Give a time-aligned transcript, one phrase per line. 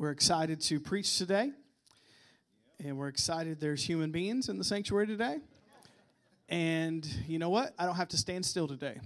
[0.00, 1.50] We're excited to preach today.
[2.78, 5.38] And we're excited there's human beings in the sanctuary today.
[6.48, 7.74] And you know what?
[7.76, 9.00] I don't have to stand still today.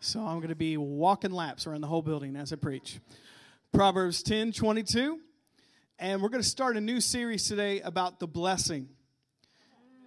[0.00, 2.98] So I'm going to be walking laps around the whole building as I preach.
[3.74, 5.20] Proverbs 10 22.
[5.98, 8.88] And we're going to start a new series today about the blessing.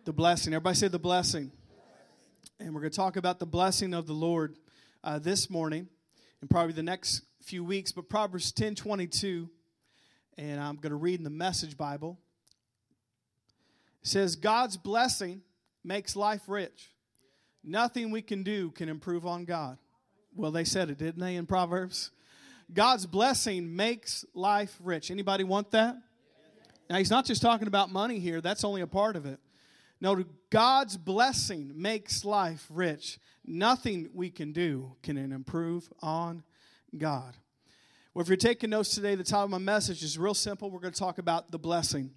[0.06, 0.56] The blessing.
[0.56, 1.52] Everybody say the blessing.
[2.60, 4.58] And we're going to talk about the blessing of the Lord
[5.04, 5.88] uh, this morning
[6.42, 7.92] and probably the next few weeks.
[7.92, 9.52] But Proverbs 10 22
[10.40, 12.18] and I'm going to read in the Message Bible.
[14.02, 15.42] It says, God's blessing
[15.84, 16.92] makes life rich.
[17.62, 19.78] Nothing we can do can improve on God.
[20.34, 22.12] Well, they said it, didn't they, in Proverbs?
[22.74, 25.12] God's blessing makes life rich.
[25.12, 25.98] Anybody want that?
[26.90, 29.40] Now, he's not just talking about money here, that's only a part of it.
[30.00, 33.20] No, God's blessing makes life rich.
[33.46, 36.44] Nothing we can do can improve on
[36.98, 37.36] God.
[38.20, 40.70] Well, if you're taking notes today, the title of my message is real simple.
[40.70, 42.12] We're going to talk about the blessing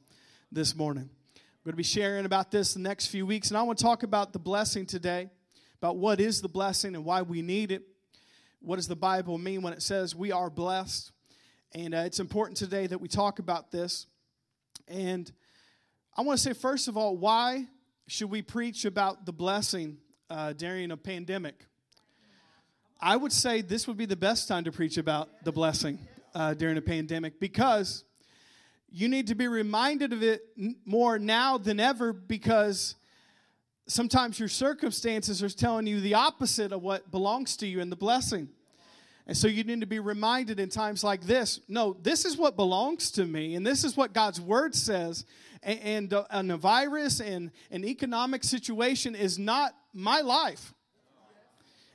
[0.50, 1.08] this morning.
[1.36, 3.84] I'm going to be sharing about this the next few weeks, and I want to
[3.84, 5.30] talk about the blessing today,
[5.78, 7.84] about what is the blessing and why we need it.
[8.58, 11.12] What does the Bible mean when it says we are blessed?
[11.72, 14.06] And uh, it's important today that we talk about this.
[14.88, 15.30] And
[16.16, 17.68] I want to say, first of all, why
[18.08, 21.64] should we preach about the blessing uh, during a pandemic?
[23.04, 25.98] I would say this would be the best time to preach about the blessing
[26.36, 28.04] uh, during a pandemic because
[28.92, 30.42] you need to be reminded of it
[30.86, 32.94] more now than ever because
[33.88, 37.96] sometimes your circumstances are telling you the opposite of what belongs to you and the
[37.96, 38.48] blessing.
[39.26, 42.54] And so you need to be reminded in times like this no, this is what
[42.54, 45.24] belongs to me, and this is what God's word says.
[45.64, 50.72] And, and, uh, and a virus and an economic situation is not my life.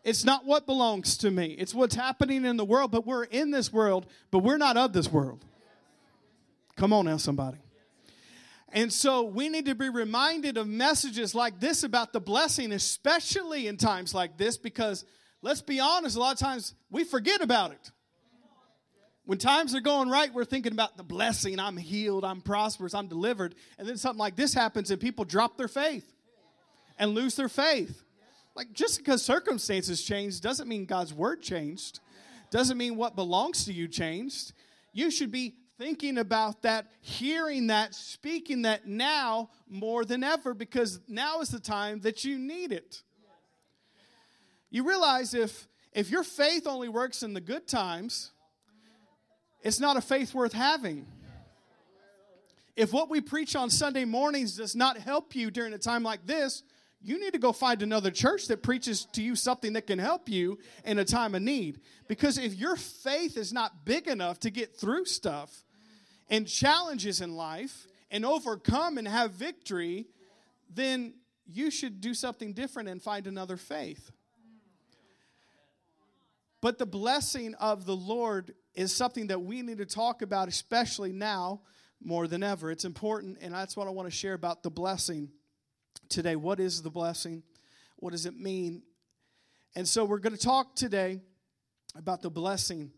[0.04, 1.48] It's not what belongs to me.
[1.48, 4.94] It's what's happening in the world, but we're in this world, but we're not of
[4.94, 5.44] this world.
[6.78, 7.58] Come on now, somebody.
[8.70, 13.68] And so we need to be reminded of messages like this about the blessing, especially
[13.68, 15.06] in times like this, because
[15.42, 17.92] let's be honest, a lot of times we forget about it.
[19.26, 21.60] When times are going right, we're thinking about the blessing.
[21.60, 23.56] I'm healed, I'm prosperous, I'm delivered.
[23.78, 26.10] And then something like this happens and people drop their faith
[26.98, 28.04] and lose their faith.
[28.58, 32.00] Like, just because circumstances changed doesn't mean God's word changed,
[32.50, 34.54] doesn't mean what belongs to you changed.
[34.94, 41.00] You should be thinking about that, hearing that, speaking that now more than ever because
[41.08, 43.04] now is the time that you need it.
[44.72, 48.32] You realize if if your faith only works in the good times,
[49.62, 51.06] it's not a faith worth having.
[52.76, 56.26] If what we preach on Sunday mornings does not help you during a time like
[56.26, 56.64] this,
[57.02, 60.30] you need to go find another church that preaches to you something that can help
[60.30, 61.80] you in a time of need.
[62.08, 65.64] Because if your faith is not big enough to get through stuff
[66.30, 70.08] and challenges in life and overcome and have victory,
[70.74, 71.14] then
[71.46, 74.12] you should do something different and find another faith.
[76.62, 81.14] But the blessing of the Lord is something that we need to talk about, especially
[81.14, 81.62] now
[82.04, 82.72] more than ever.
[82.72, 85.30] It's important, and that's what I want to share about the blessing
[86.10, 86.36] today.
[86.36, 87.44] What is the blessing?
[87.98, 88.84] What does it mean?
[89.76, 91.20] And so we're going to talk today
[91.96, 92.92] about the blessing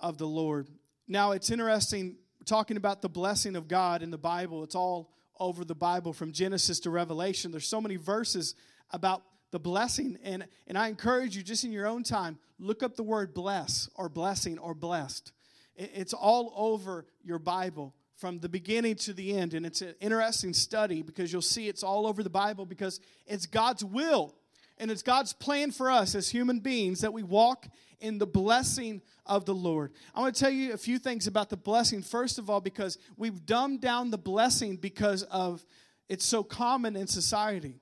[0.00, 0.68] of the Lord.
[1.06, 4.62] Now, it's interesting talking about the blessing of God in the Bible.
[4.64, 7.50] It's all over the Bible from Genesis to Revelation.
[7.50, 8.54] There's so many verses
[8.90, 10.18] about the blessing.
[10.22, 13.88] And, and I encourage you, just in your own time, look up the word bless
[13.94, 15.32] or blessing or blessed.
[15.76, 19.54] It's all over your Bible from the beginning to the end.
[19.54, 23.46] And it's an interesting study because you'll see it's all over the Bible because it's
[23.46, 24.34] God's will
[24.78, 27.66] and it's God's plan for us as human beings that we walk
[28.00, 29.92] in the blessing of the Lord.
[30.14, 32.02] I want to tell you a few things about the blessing.
[32.02, 35.64] First of all, because we've dumbed down the blessing because of
[36.08, 37.80] it's so common in society.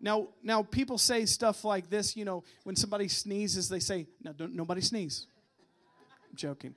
[0.00, 2.16] Now, now people say stuff like this.
[2.16, 5.26] You know, when somebody sneezes, they say, "No, don't, nobody sneeze."
[6.28, 6.74] I'm joking.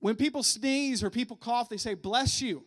[0.00, 2.64] When people sneeze or people cough, they say, bless you.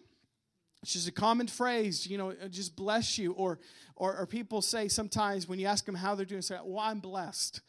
[0.82, 3.34] It's just a common phrase, you know, uh, just bless you.
[3.34, 3.60] Or,
[3.96, 7.00] or, or people say sometimes when you ask them how they're doing, say, well, I'm
[7.00, 7.62] blessed.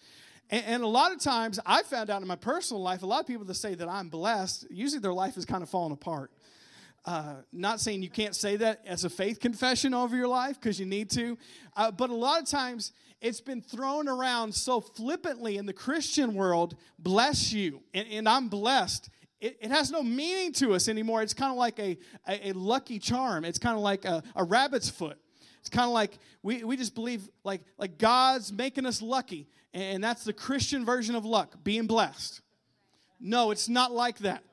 [0.49, 3.21] And, and, a lot of times, I found out in my personal life, a lot
[3.21, 6.31] of people that say that I'm blessed, usually their life is kind of falling apart.
[7.05, 10.79] Uh, not saying you can't say that as a faith confession over your life because
[10.79, 11.37] you need to,
[11.77, 16.35] uh, but a lot of times it's been thrown around so flippantly in the Christian
[16.35, 19.11] world bless you, and, and I'm blessed
[19.43, 21.21] it, it has no meaning to us anymore.
[21.21, 21.99] It's kind of like a,
[22.29, 23.45] a, a, lucky charm.
[23.45, 25.19] It's kind of like a, a rabbit's foot.
[25.61, 29.49] It's kind of like we, we just believe like, like God's making us lucky.
[29.75, 32.41] And that's the Christian version of luck, being blessed.
[33.19, 34.45] No, it's not like that.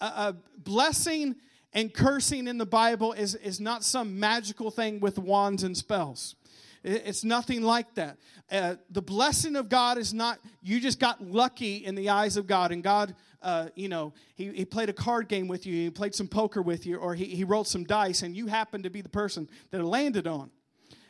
[0.00, 1.34] Uh, blessing
[1.72, 6.36] and cursing in the Bible is, is not some magical thing with wands and spells.
[6.82, 8.16] It's nothing like that.
[8.50, 12.46] Uh, the blessing of God is not, you just got lucky in the eyes of
[12.46, 15.90] God, and God, uh, you know, he, he played a card game with you, he
[15.90, 18.90] played some poker with you, or he, he rolled some dice, and you happened to
[18.90, 20.50] be the person that landed on.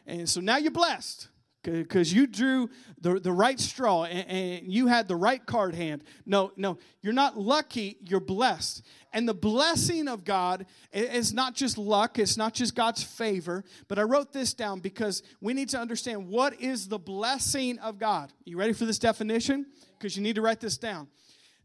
[0.06, 1.28] And so now you're blessed
[1.62, 6.02] because you drew the, the right straw and, and, you had the right card hand.
[6.24, 8.82] No, no, you're not lucky, you're blessed.
[9.12, 13.98] And the blessing of God is not just luck, it's not just God's favor, but
[13.98, 18.32] I wrote this down because we need to understand what is the blessing of God.
[18.44, 19.66] You ready for this definition?
[19.98, 21.08] Because you need to write this down.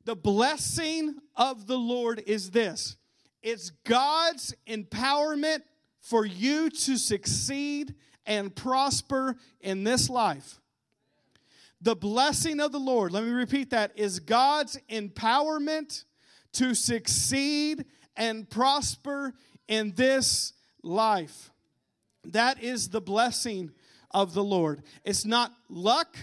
[0.06, 2.96] The blessing of the Lord is this
[3.42, 5.62] it's God's empowerment
[6.00, 10.60] for you to succeed and prosper in this life.
[11.81, 16.06] The blessing of the Lord, let me repeat that, is God's empowerment
[16.54, 17.86] to succeed
[18.16, 19.34] and prosper
[19.68, 21.51] in this life.
[22.24, 23.72] That is the blessing
[24.12, 24.81] of the Lord.
[25.04, 26.18] It's not luck,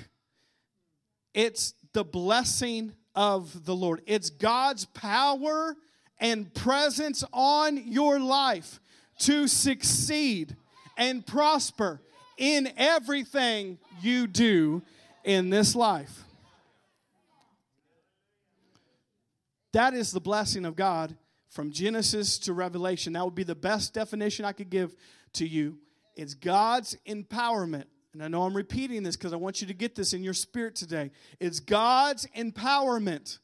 [1.35, 4.03] it's the blessing of the Lord.
[4.06, 5.76] It's God's power
[6.19, 8.81] and presence on your life
[9.20, 10.56] to succeed
[10.97, 12.00] and prosper
[12.38, 14.82] in everything you do
[15.25, 16.25] in this life.
[19.73, 21.17] That is the blessing of God
[21.49, 23.14] from Genesis to Revelation.
[23.14, 24.94] That would be the best definition I could give
[25.35, 25.79] to you.
[26.14, 27.85] It's God's empowerment.
[28.12, 30.35] And I know I'm repeating this because I want you to get this in your
[30.35, 31.11] spirit today.
[31.41, 33.38] It's God's empowerment.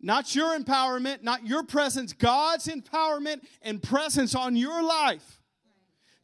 [0.00, 5.40] Not your empowerment, not your presence, God's empowerment and presence on your life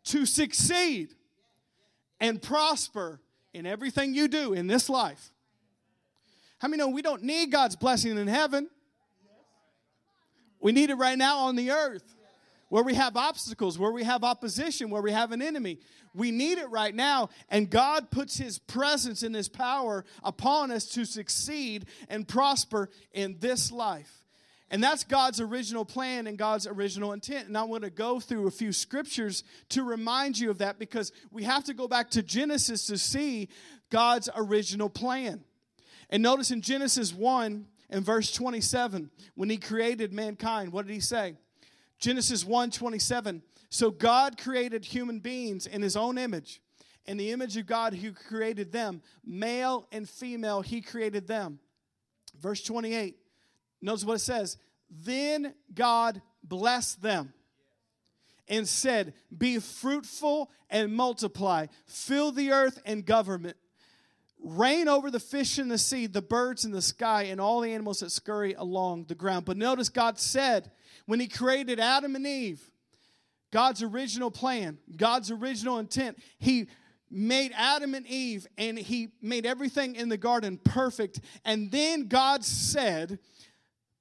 [0.04, 1.14] to succeed
[2.20, 3.20] and prosper
[3.52, 5.32] in everything you do in this life.
[6.58, 8.68] How many know we don't need God's blessing in heaven?
[10.60, 12.14] We need it right now on the earth
[12.70, 15.78] where we have obstacles, where we have opposition, where we have an enemy.
[16.14, 20.86] We need it right now, and God puts His presence and His power upon us
[20.90, 24.10] to succeed and prosper in this life.
[24.70, 27.48] And that's God's original plan and God's original intent.
[27.48, 31.10] And I want to go through a few scriptures to remind you of that because
[31.32, 33.48] we have to go back to Genesis to see
[33.90, 35.42] God's original plan.
[36.08, 41.00] And notice in Genesis 1 and verse 27, when he created mankind, what did he
[41.00, 41.34] say?
[42.00, 43.42] Genesis 1 27.
[43.68, 46.60] So God created human beings in his own image.
[47.06, 51.60] In the image of God, who created them, male and female, he created them.
[52.40, 53.16] Verse 28
[53.80, 54.56] Notice what it says.
[54.90, 57.32] Then God blessed them
[58.48, 63.56] and said, Be fruitful and multiply, fill the earth and government.
[64.42, 67.72] Reign over the fish in the sea, the birds in the sky, and all the
[67.72, 69.44] animals that scurry along the ground.
[69.44, 70.70] But notice God said,
[71.06, 72.62] when He created Adam and Eve,
[73.52, 76.68] God's original plan, God's original intent, He
[77.10, 81.20] made Adam and Eve and He made everything in the garden perfect.
[81.44, 83.18] And then God said,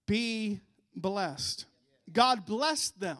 [0.05, 0.59] be
[0.95, 1.65] blessed.
[2.11, 3.17] God blessed them.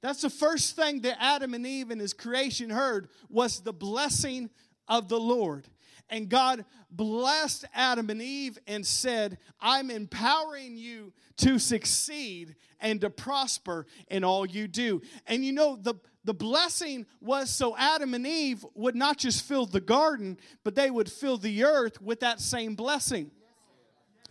[0.00, 4.48] That's the first thing that Adam and Eve in his creation heard was the blessing
[4.86, 5.66] of the Lord.
[6.10, 13.10] And God blessed Adam and Eve and said, I'm empowering you to succeed and to
[13.10, 15.02] prosper in all you do.
[15.26, 19.66] And you know, the, the blessing was so Adam and Eve would not just fill
[19.66, 23.30] the garden, but they would fill the earth with that same blessing.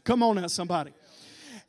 [0.04, 0.94] Come on now, somebody.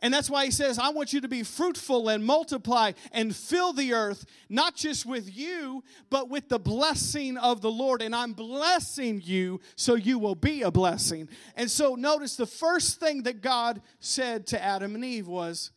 [0.00, 3.72] And that's why he says, I want you to be fruitful and multiply and fill
[3.72, 8.00] the earth, not just with you, but with the blessing of the Lord.
[8.00, 11.28] And I'm blessing you so you will be a blessing.
[11.56, 15.72] And so notice the first thing that God said to Adam and Eve was,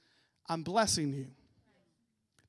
[0.47, 1.27] I'm blessing you.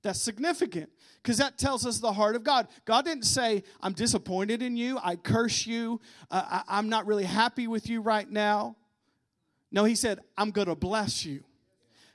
[0.03, 0.91] That's significant
[1.23, 2.69] because that tells us the heart of God.
[2.85, 6.01] God didn't say, I'm disappointed in you, I curse you,
[6.31, 8.77] uh, I, I'm not really happy with you right now.
[9.71, 11.45] No, He said, I'm going to bless you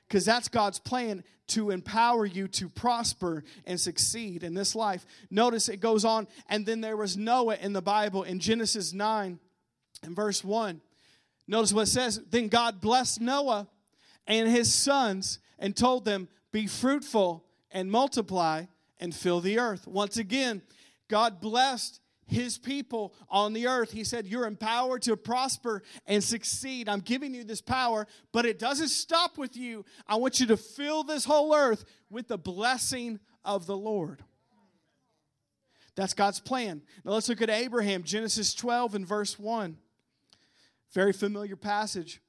[0.08, 5.04] because that's God's plan to empower you to prosper and succeed in this life.
[5.30, 9.38] Notice it goes on, and then there was Noah in the Bible in Genesis 9
[10.02, 10.80] and verse 1.
[11.46, 13.68] Notice what it says Then God blessed Noah
[14.26, 18.64] and his sons and told them, Be fruitful and multiply
[19.00, 19.86] and fill the earth.
[19.86, 20.62] Once again,
[21.08, 23.90] God blessed his people on the earth.
[23.90, 26.88] He said, You're empowered to prosper and succeed.
[26.88, 29.84] I'm giving you this power, but it doesn't stop with you.
[30.06, 34.22] I want you to fill this whole earth with the blessing of the Lord.
[35.96, 36.82] That's God's plan.
[37.04, 39.76] Now let's look at Abraham, Genesis 12 and verse 1.
[40.92, 42.20] Very familiar passage.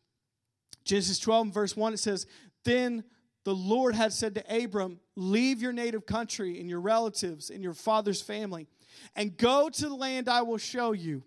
[0.83, 2.25] Genesis 12 and verse 1, it says,
[2.63, 3.03] Then
[3.43, 7.73] the Lord had said to Abram, Leave your native country and your relatives and your
[7.73, 8.67] father's family,
[9.15, 11.23] and go to the land I will show you.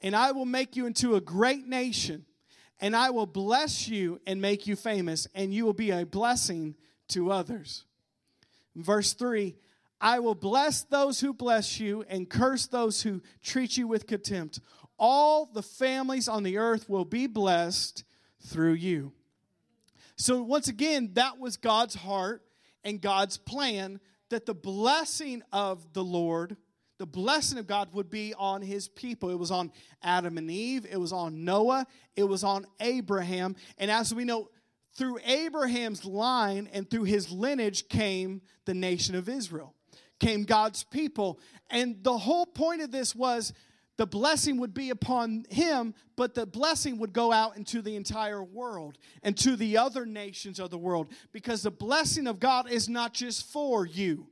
[0.00, 2.24] And I will make you into a great nation,
[2.80, 6.74] and I will bless you and make you famous, and you will be a blessing
[7.08, 7.84] to others.
[8.74, 9.54] Verse 3
[10.00, 14.58] I will bless those who bless you and curse those who treat you with contempt.
[14.98, 18.02] All the families on the earth will be blessed
[18.44, 19.12] through you.
[20.16, 22.42] So, once again, that was God's heart
[22.84, 24.00] and God's plan
[24.32, 26.56] that the blessing of the Lord,
[26.98, 29.30] the blessing of God would be on his people.
[29.30, 29.72] It was on
[30.02, 31.86] Adam and Eve, it was on Noah,
[32.16, 33.56] it was on Abraham.
[33.78, 34.48] And as we know,
[34.94, 39.74] through Abraham's line and through his lineage came the nation of Israel
[40.22, 41.40] came God's people.
[41.68, 43.52] And the whole point of this was
[44.02, 48.42] the blessing would be upon him, but the blessing would go out into the entire
[48.42, 52.88] world and to the other nations of the world because the blessing of God is
[52.88, 54.26] not just for you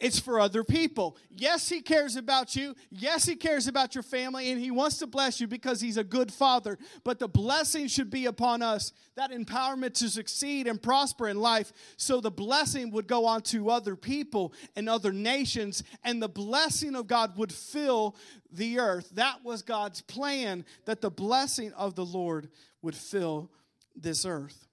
[0.00, 1.18] it's for other people.
[1.28, 2.74] Yes, He cares about you.
[2.90, 6.04] Yes, He cares about your family, and He wants to bless you because He's a
[6.04, 6.78] good Father.
[7.04, 11.72] But the blessing should be upon us that empowerment to succeed and prosper in life.
[11.98, 16.96] So the blessing would go on to other people and other nations, and the blessing
[16.96, 18.16] of God would fill
[18.50, 19.10] the earth.
[19.10, 22.48] That was God's plan that the blessing of the Lord
[22.80, 23.50] would fill
[23.94, 24.69] this earth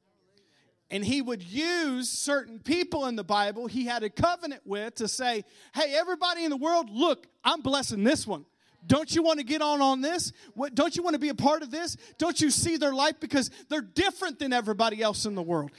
[0.89, 5.08] and he would use certain people in the Bible he had a covenant with to
[5.08, 8.46] say, Hey, everybody in the world, look, I'm blessing this one.
[8.86, 10.32] Don't you want to get on on this?
[10.53, 11.98] What, don't you want to be a part of this?
[12.17, 15.72] Don't you see their life because they're different than everybody else in the world?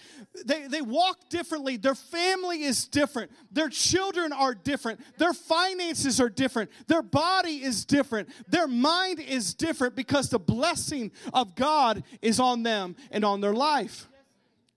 [0.45, 1.79] They, they walk differently.
[1.79, 3.31] Their family is different.
[3.51, 5.01] Their children are different.
[5.17, 6.71] Their finances are different.
[6.87, 8.29] Their body is different.
[8.49, 13.55] Their mind is different because the blessing of God is on them and on their
[13.55, 14.09] life.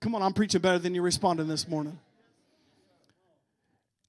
[0.01, 1.97] Come on, I'm preaching better than you're responding this morning.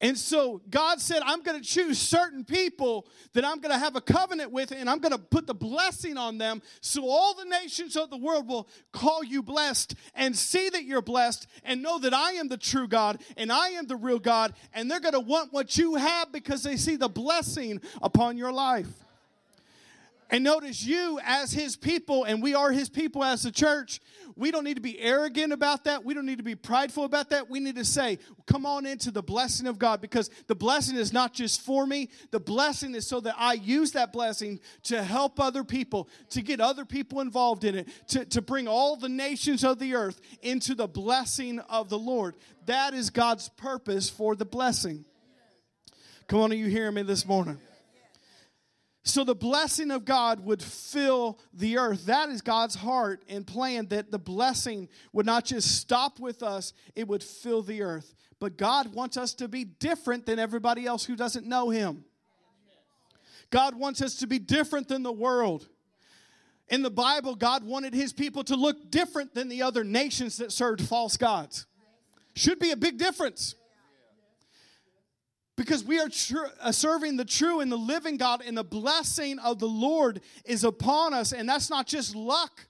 [0.00, 3.94] And so God said, I'm going to choose certain people that I'm going to have
[3.94, 7.44] a covenant with, and I'm going to put the blessing on them so all the
[7.44, 12.00] nations of the world will call you blessed and see that you're blessed and know
[12.00, 14.54] that I am the true God and I am the real God.
[14.74, 18.50] And they're going to want what you have because they see the blessing upon your
[18.50, 18.88] life.
[20.32, 24.00] And notice you as his people, and we are his people as the church,
[24.34, 26.06] we don't need to be arrogant about that.
[26.06, 27.50] We don't need to be prideful about that.
[27.50, 31.12] We need to say, come on into the blessing of God because the blessing is
[31.12, 32.08] not just for me.
[32.30, 36.62] The blessing is so that I use that blessing to help other people, to get
[36.62, 40.74] other people involved in it, to, to bring all the nations of the earth into
[40.74, 42.36] the blessing of the Lord.
[42.64, 45.04] That is God's purpose for the blessing.
[46.26, 47.58] Come on, are you hearing me this morning?
[49.04, 52.06] So the blessing of God would fill the earth.
[52.06, 56.72] That is God's heart and plan that the blessing would not just stop with us,
[56.94, 58.14] it would fill the earth.
[58.38, 62.04] But God wants us to be different than everybody else who doesn't know Him.
[63.50, 65.68] God wants us to be different than the world.
[66.68, 70.52] In the Bible, God wanted His people to look different than the other nations that
[70.52, 71.66] served false gods.
[72.34, 73.56] Should be a big difference
[75.56, 76.08] because we are
[76.60, 80.64] uh, serving the true and the living God, and the blessing of the Lord is
[80.64, 81.32] upon us.
[81.32, 82.66] And that's not just luck,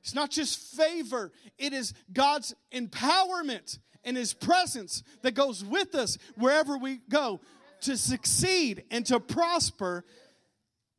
[0.00, 6.18] it's not just favor, it is God's empowerment and His presence that goes with us
[6.36, 7.40] wherever we go
[7.82, 10.04] to succeed and to prosper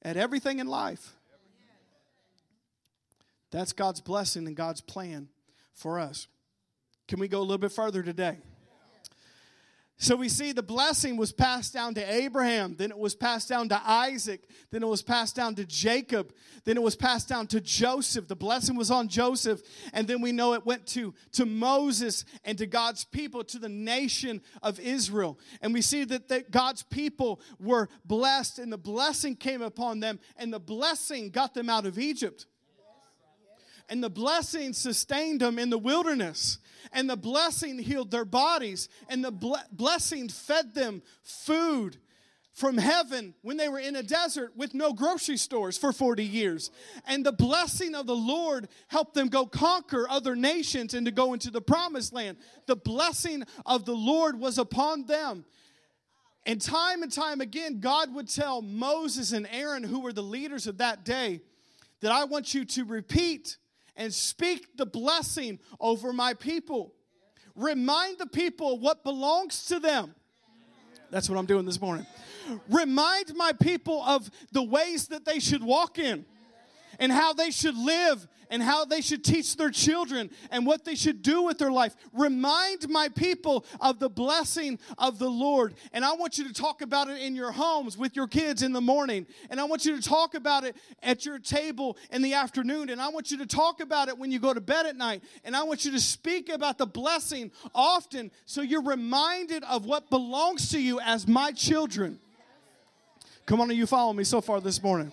[0.02, 1.16] at everything in life.
[3.52, 5.30] That's God's blessing and God's plan
[5.74, 6.28] for us.
[7.08, 8.40] Can we go a little bit further today?
[9.98, 13.70] So we see the blessing was passed down to Abraham, then it was passed down
[13.70, 16.34] to Isaac, then it was passed down to Jacob,
[16.66, 18.28] then it was passed down to Joseph.
[18.28, 19.62] The blessing was on Joseph,
[19.94, 23.70] and then we know it went to, to Moses and to God's people, to the
[23.70, 25.40] nation of Israel.
[25.62, 30.20] And we see that, that God's people were blessed, and the blessing came upon them,
[30.36, 32.48] and the blessing got them out of Egypt.
[33.94, 36.58] And the blessing sustained them in the wilderness
[36.92, 39.32] and the blessing healed their bodies, and the
[39.72, 41.98] blessing fed them food
[42.54, 46.72] from heaven when they were in a desert with no grocery stores for 40 years.
[47.06, 51.34] And the blessing of the Lord helped them go conquer other nations and to go
[51.34, 52.38] into the promised land.
[52.66, 55.46] The blessing of the Lord was upon them.
[56.48, 60.66] And time and time again, God would tell Moses and Aaron, who were the leaders
[60.66, 61.42] of that day,
[62.02, 63.58] that I want you to repeat
[63.96, 66.94] and speak the blessing over my people.
[67.56, 70.16] Remind the people what belongs to them.
[71.12, 72.08] That's what I'm doing this morning.
[72.70, 76.26] Remind my people of the ways that they should walk in
[77.00, 80.94] and how they should live and how they should teach their children and what they
[80.94, 81.96] should do with their life.
[82.14, 85.74] Remind my people of the blessing of the Lord.
[85.92, 88.72] And I want you to talk about it in your homes with your kids in
[88.72, 89.26] the morning.
[89.50, 92.92] And I want you to talk about it at your table in the afternoon.
[92.92, 95.24] And I want you to talk about it when you go to bed at night.
[95.44, 100.12] And I want you to speak about the blessing often so you're reminded of what
[100.12, 102.20] belongs to you as my children.
[103.48, 105.12] Come on, are you following me so far this morning?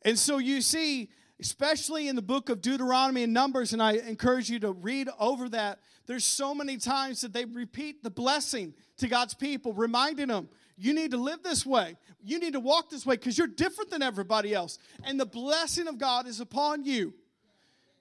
[0.00, 1.10] And so you see,
[1.40, 5.48] especially in the book of Deuteronomy and Numbers, and I encourage you to read over
[5.50, 5.80] that.
[6.06, 10.92] There's so many times that they repeat the blessing to God's people, reminding them, you
[10.92, 11.96] need to live this way.
[12.22, 14.78] You need to walk this way because you're different than everybody else.
[15.04, 17.14] And the blessing of God is upon you.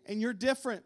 [0.05, 0.83] And you're different.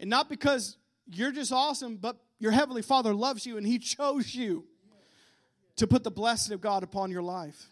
[0.00, 4.34] And not because you're just awesome, but your Heavenly Father loves you and He chose
[4.34, 4.64] you
[5.76, 7.68] to put the blessing of God upon your life.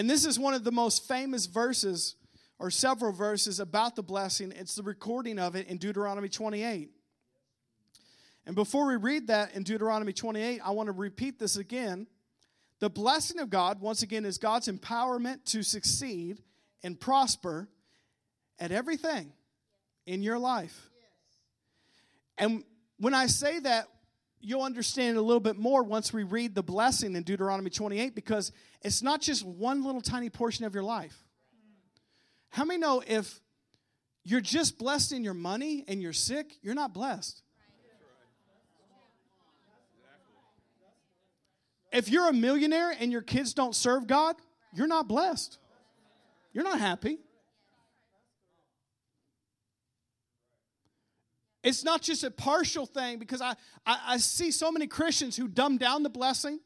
[0.00, 2.16] And this is one of the most famous verses,
[2.58, 4.50] or several verses about the blessing.
[4.56, 6.88] It's the recording of it in Deuteronomy 28.
[8.46, 12.06] And before we read that in Deuteronomy 28, I want to repeat this again.
[12.78, 16.38] The blessing of God, once again, is God's empowerment to succeed
[16.82, 17.68] and prosper
[18.58, 19.34] at everything
[20.06, 20.88] in your life.
[22.38, 22.64] And
[22.96, 23.86] when I say that,
[24.40, 28.52] you'll understand a little bit more once we read the blessing in Deuteronomy 28 because
[28.82, 31.16] it's not just one little tiny portion of your life.
[32.48, 33.40] How many know if
[34.24, 37.42] you're just blessed in your money and you're sick, you're not blessed?
[41.92, 44.36] If you're a millionaire and your kids don't serve God,
[44.72, 45.58] you're not blessed.
[46.52, 47.18] You're not happy.
[51.62, 55.46] It's not just a partial thing because I, I, I, see so many Christians who
[55.46, 56.58] dumb down the blessing.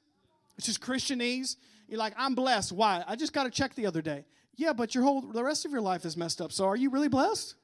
[0.57, 1.57] It's just Christianese.
[1.89, 2.73] You're like, I'm blessed.
[2.73, 3.03] Why?
[3.07, 4.25] I just got a check the other day.
[4.57, 6.53] Yeah, but your whole the rest of your life is messed up.
[6.53, 7.57] So are you really blessed?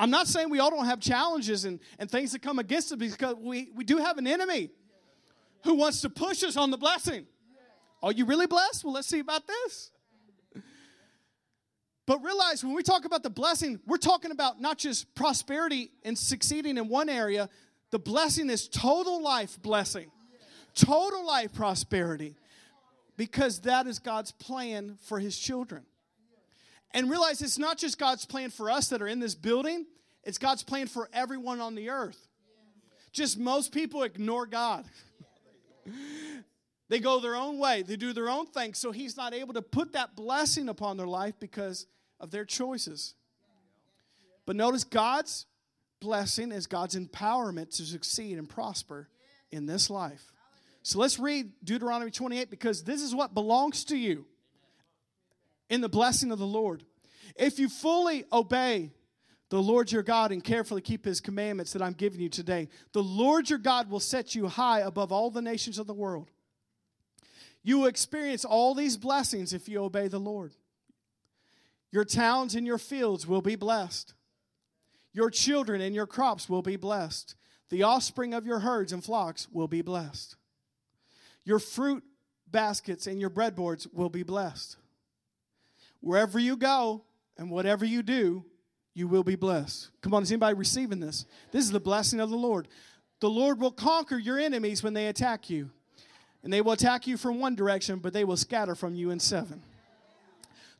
[0.00, 2.98] I'm not saying we all don't have challenges and, and things that come against us
[2.98, 4.70] because we, we do have an enemy
[5.62, 7.26] who wants to push us on the blessing.
[8.02, 8.82] Are you really blessed?
[8.82, 9.90] Well, let's see about this.
[12.10, 16.18] But realize when we talk about the blessing, we're talking about not just prosperity and
[16.18, 17.48] succeeding in one area,
[17.92, 20.10] the blessing is total life blessing,
[20.74, 22.34] total life prosperity,
[23.16, 25.84] because that is God's plan for his children.
[26.90, 29.86] And realize it's not just God's plan for us that are in this building,
[30.24, 32.26] it's God's plan for everyone on the earth.
[33.12, 34.84] Just most people ignore God.
[36.88, 39.62] They go their own way, they do their own thing, so He's not able to
[39.62, 41.86] put that blessing upon their life because
[42.20, 43.14] of their choices.
[44.46, 45.46] But notice God's
[46.00, 49.08] blessing is God's empowerment to succeed and prosper
[49.50, 50.32] in this life.
[50.82, 54.24] So let's read Deuteronomy 28 because this is what belongs to you
[55.68, 56.82] in the blessing of the Lord.
[57.36, 58.90] If you fully obey
[59.50, 63.02] the Lord your God and carefully keep his commandments that I'm giving you today, the
[63.02, 66.30] Lord your God will set you high above all the nations of the world.
[67.62, 70.54] You will experience all these blessings if you obey the Lord.
[71.92, 74.14] Your towns and your fields will be blessed.
[75.12, 77.34] Your children and your crops will be blessed.
[77.70, 80.36] The offspring of your herds and flocks will be blessed.
[81.44, 82.04] Your fruit
[82.50, 84.76] baskets and your breadboards will be blessed.
[86.00, 87.02] Wherever you go
[87.36, 88.44] and whatever you do,
[88.94, 89.90] you will be blessed.
[90.02, 91.26] Come on, is anybody receiving this?
[91.52, 92.68] This is the blessing of the Lord.
[93.20, 95.70] The Lord will conquer your enemies when they attack you.
[96.42, 99.20] And they will attack you from one direction, but they will scatter from you in
[99.20, 99.62] seven.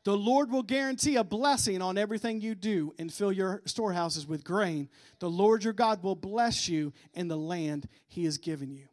[0.03, 4.43] The Lord will guarantee a blessing on everything you do and fill your storehouses with
[4.43, 4.89] grain.
[5.19, 8.87] The Lord your God will bless you in the land he has given you.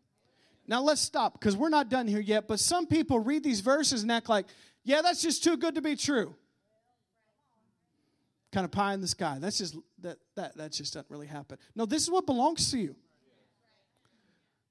[0.66, 4.02] Now let's stop because we're not done here yet, but some people read these verses
[4.02, 4.46] and act like,
[4.84, 6.34] yeah, that's just too good to be true.
[8.52, 9.38] Kind of pie in the sky.
[9.40, 11.58] That's just that that that just doesn't really happen.
[11.74, 12.96] No, this is what belongs to you.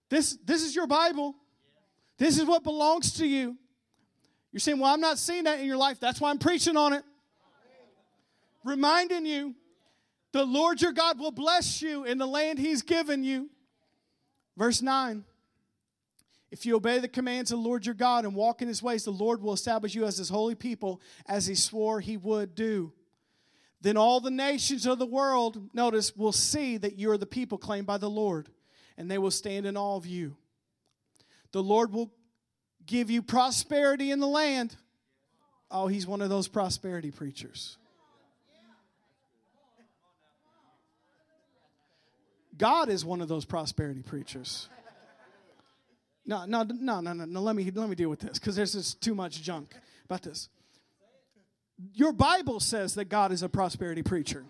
[0.10, 1.36] This this is your Bible.
[2.18, 3.58] This is what belongs to you.
[4.58, 6.00] You're saying, Well, I'm not seeing that in your life.
[6.00, 7.04] That's why I'm preaching on it.
[8.64, 9.54] Reminding you,
[10.32, 13.52] the Lord your God will bless you in the land he's given you.
[14.58, 15.24] Verse 9
[16.50, 19.04] If you obey the commands of the Lord your God and walk in his ways,
[19.04, 22.94] the Lord will establish you as his holy people, as he swore he would do.
[23.82, 27.60] Then all the nations of the world, notice, will see that you are the people
[27.60, 28.50] claimed by the Lord,
[28.98, 30.36] and they will stand in awe of you.
[31.52, 32.12] The Lord will
[32.88, 34.76] give you prosperity in the land.
[35.70, 37.78] Oh, he's one of those prosperity preachers.
[42.58, 44.68] God is one of those prosperity preachers.
[46.26, 47.42] No, no, no, no, no.
[47.42, 49.74] Let me let me deal with this because there's just too much junk.
[50.06, 50.50] about this.
[51.94, 54.44] Your Bible says that God is a prosperity preacher.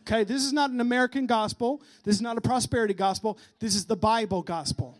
[0.00, 1.80] Okay, this is not an American gospel.
[2.04, 3.38] This is not a prosperity gospel.
[3.58, 4.96] This is the Bible gospel.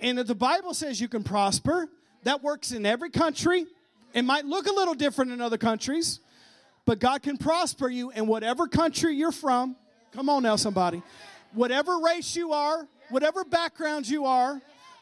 [0.00, 1.88] And if the Bible says you can prosper,
[2.24, 3.66] that works in every country.
[4.12, 6.20] It might look a little different in other countries,
[6.84, 9.76] but God can prosper you in whatever country you're from.
[10.12, 11.02] Come on now, somebody.
[11.52, 14.60] Whatever race you are, whatever background you are,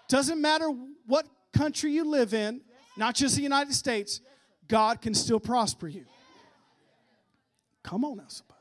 [0.09, 0.69] doesn't matter
[1.07, 2.61] what country you live in,
[2.97, 4.21] not just the United States,
[4.69, 6.05] God can still prosper you.
[7.83, 8.54] Come on now, somebody.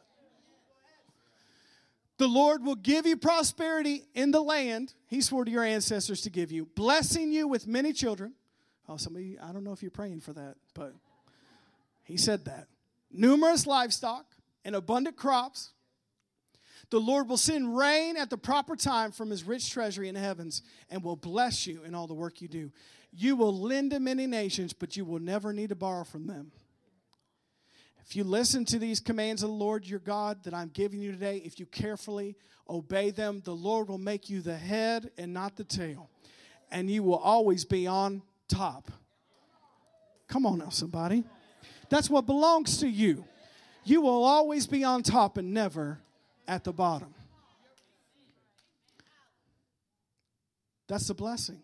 [2.17, 6.29] The Lord will give you prosperity in the land He swore to your ancestors to
[6.29, 8.33] give you, blessing you with many children.
[8.87, 10.93] Oh, somebody, I don't know if you're praying for that, but
[12.03, 12.67] He said that.
[13.11, 14.25] Numerous livestock
[14.63, 15.71] and abundant crops.
[16.89, 20.21] The Lord will send rain at the proper time from His rich treasury in the
[20.21, 22.71] heavens and will bless you in all the work you do.
[23.11, 26.51] You will lend to many nations, but you will never need to borrow from them.
[28.05, 31.11] If you listen to these commands of the Lord your God that I'm giving you
[31.11, 32.35] today, if you carefully
[32.69, 36.09] obey them, the Lord will make you the head and not the tail,
[36.69, 38.91] and you will always be on top.
[40.27, 41.23] Come on now, somebody.
[41.89, 43.25] That's what belongs to you.
[43.85, 45.99] You will always be on top and never
[46.47, 47.13] at the bottom.
[50.87, 51.63] That's the blessing.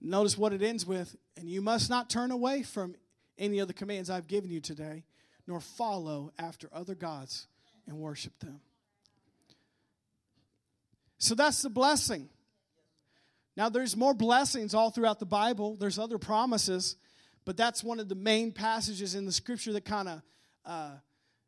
[0.00, 2.96] Notice what it ends with, and you must not turn away from
[3.38, 5.04] any of the commands I've given you today
[5.48, 7.48] nor follow after other gods
[7.88, 8.60] and worship them.
[11.18, 12.28] So that's the blessing.
[13.56, 16.94] Now, there's more blessings all throughout the Bible, there's other promises,
[17.44, 20.22] but that's one of the main passages in the scripture that kind of
[20.64, 20.90] uh,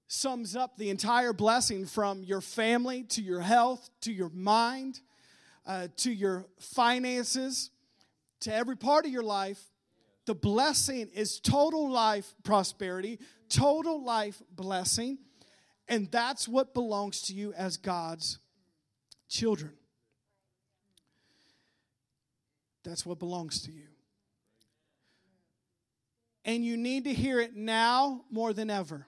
[0.08, 5.00] sums up the entire blessing from your family to your health to your mind
[5.66, 7.70] uh, to your finances
[8.40, 9.62] to every part of your life.
[10.26, 15.18] The blessing is total life prosperity, total life blessing,
[15.88, 18.38] and that's what belongs to you as God's
[19.28, 19.72] children.
[22.84, 23.88] That's what belongs to you.
[26.44, 29.06] And you need to hear it now more than ever.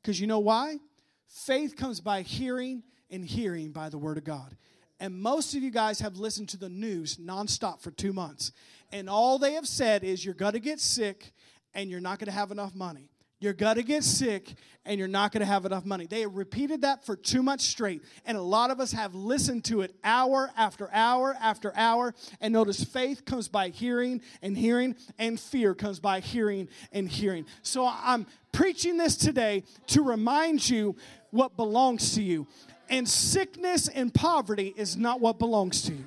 [0.00, 0.78] Because you know why?
[1.26, 4.56] Faith comes by hearing, and hearing by the Word of God.
[4.98, 8.52] And most of you guys have listened to the news nonstop for two months.
[8.92, 11.32] And all they have said is you're going to get sick
[11.74, 13.10] and you're not going to have enough money.
[13.40, 14.52] You're going to get sick
[14.84, 16.06] and you're not going to have enough money.
[16.06, 18.02] They repeated that for two months straight.
[18.26, 22.14] And a lot of us have listened to it hour after hour after hour.
[22.40, 27.46] And notice faith comes by hearing and hearing, and fear comes by hearing and hearing.
[27.62, 30.96] So I'm preaching this today to remind you
[31.30, 32.46] what belongs to you.
[32.90, 36.04] And sickness and poverty is not what belongs to you.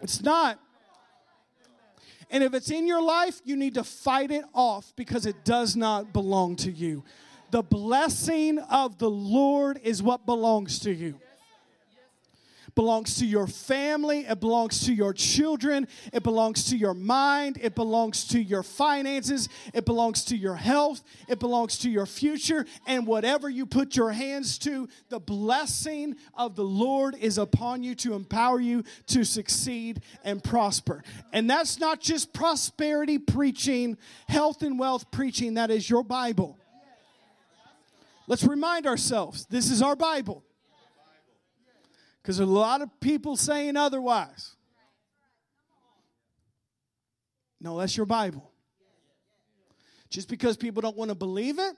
[0.00, 0.58] It's not.
[2.30, 5.76] And if it's in your life, you need to fight it off because it does
[5.76, 7.04] not belong to you.
[7.50, 11.18] The blessing of the Lord is what belongs to you
[12.74, 17.74] belongs to your family, it belongs to your children, it belongs to your mind, it
[17.74, 23.06] belongs to your finances, it belongs to your health, it belongs to your future, and
[23.06, 28.14] whatever you put your hands to, the blessing of the Lord is upon you to
[28.14, 31.02] empower you to succeed and prosper.
[31.32, 33.96] And that's not just prosperity preaching,
[34.28, 36.58] health and wealth preaching, that is your Bible.
[38.26, 40.44] Let's remind ourselves this is our Bible.
[42.22, 44.54] Because there's a lot of people saying otherwise.
[47.60, 48.50] No, that's your Bible.
[50.08, 51.76] Just because people don't want to believe it,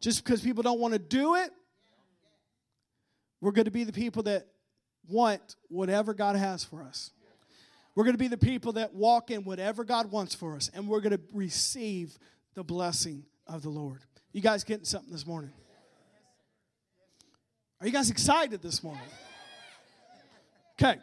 [0.00, 1.50] just because people don't want to do it,
[3.40, 4.46] we're going to be the people that
[5.08, 7.10] want whatever God has for us.
[7.94, 10.86] We're going to be the people that walk in whatever God wants for us, and
[10.86, 12.16] we're going to receive
[12.54, 14.00] the blessing of the Lord.
[14.32, 15.50] You guys getting something this morning?
[17.80, 19.04] Are you guys excited this morning?
[20.72, 20.98] Okay.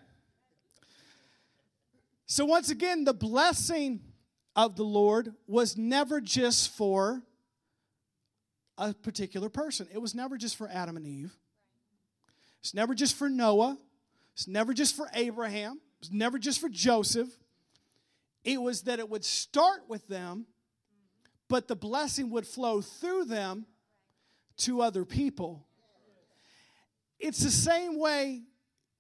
[2.25, 4.01] So, once again, the blessing
[4.57, 7.21] of the Lord was never just for
[8.77, 11.33] a particular person, it was never just for Adam and Eve.
[12.59, 13.77] It's never just for Noah.
[14.33, 15.79] It's never just for Abraham.
[16.01, 17.29] It's never just for Joseph.
[18.43, 20.45] It was that it would start with them,
[21.47, 23.65] but the blessing would flow through them
[24.57, 25.65] to other people
[27.19, 28.43] it's the same way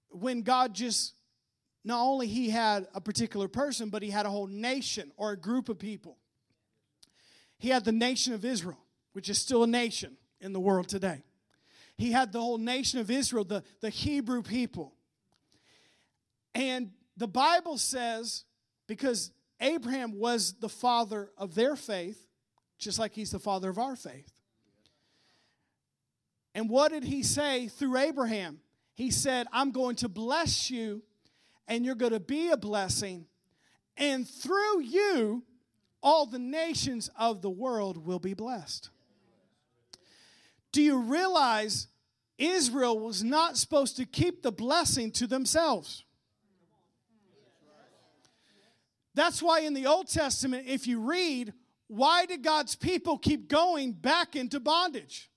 [0.09, 1.13] when God just
[1.83, 5.37] not only he had a particular person, but he had a whole nation or a
[5.37, 6.17] group of people.
[7.57, 8.79] He had the nation of Israel,
[9.13, 11.23] which is still a nation in the world today.
[11.97, 14.93] He had the whole nation of Israel, the, the Hebrew people.
[16.53, 18.43] And the Bible says,
[18.87, 22.27] because Abraham was the father of their faith,
[22.77, 24.34] just like he's the father of our faith.
[26.55, 28.61] And what did he say through Abraham?
[28.93, 31.03] He said, I'm going to bless you,
[31.67, 33.25] and you're going to be a blessing.
[33.97, 35.43] And through you,
[36.01, 38.89] all the nations of the world will be blessed.
[40.71, 41.87] Do you realize
[42.37, 46.05] Israel was not supposed to keep the blessing to themselves?
[49.13, 51.53] That's why in the Old Testament, if you read,
[51.87, 55.29] why did God's people keep going back into bondage?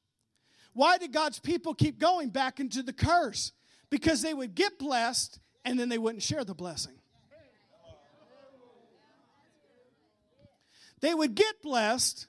[0.79, 3.51] Why did God's people keep going back into the curse?
[3.91, 6.93] Because they would get blessed and then they wouldn't share the blessing.
[11.01, 12.29] They would get blessed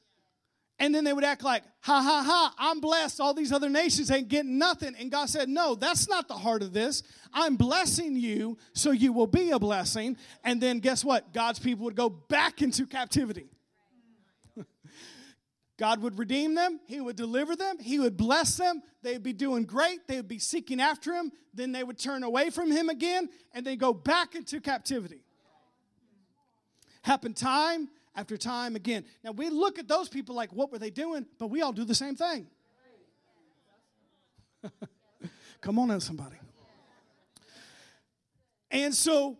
[0.79, 3.21] and then they would act like, ha ha ha, I'm blessed.
[3.21, 4.95] All these other nations ain't getting nothing.
[4.99, 7.03] And God said, no, that's not the heart of this.
[7.31, 10.17] I'm blessing you so you will be a blessing.
[10.43, 11.35] And then guess what?
[11.35, 13.51] God's people would go back into captivity.
[15.79, 18.83] God would redeem them, He would deliver them, He would bless them.
[19.01, 21.31] They'd be doing great, they would be seeking after Him.
[21.53, 25.23] Then they would turn away from Him again and they go back into captivity.
[27.01, 29.05] Happened time after time again.
[29.23, 31.25] Now we look at those people like, what were they doing?
[31.37, 32.47] But we all do the same thing.
[35.61, 36.35] Come on now, somebody.
[38.69, 39.37] And so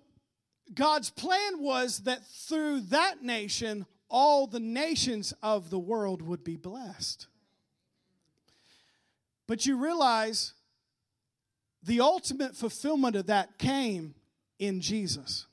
[0.74, 6.56] God's plan was that through that nation, all the nations of the world would be
[6.56, 7.28] blessed.
[9.48, 10.54] But you realize
[11.84, 14.14] the ultimate fulfillment of that came
[14.60, 15.46] in Jesus.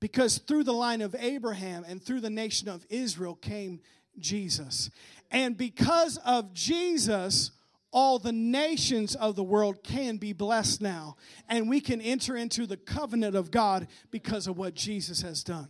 [0.00, 3.80] Because through the line of Abraham and through the nation of Israel came
[4.18, 4.90] Jesus.
[5.30, 7.52] And because of Jesus,
[7.92, 11.16] all the nations of the world can be blessed now.
[11.48, 15.68] And we can enter into the covenant of God because of what Jesus has done.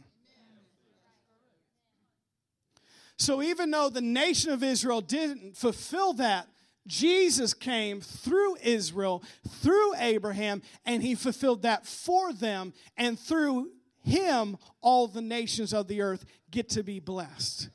[3.23, 6.49] So even though the nation of Israel didn't fulfill that,
[6.89, 9.23] Jesus came through Israel,
[9.61, 12.73] through Abraham, and he fulfilled that for them.
[12.97, 13.71] And through
[14.03, 17.69] him all the nations of the earth get to be blessed.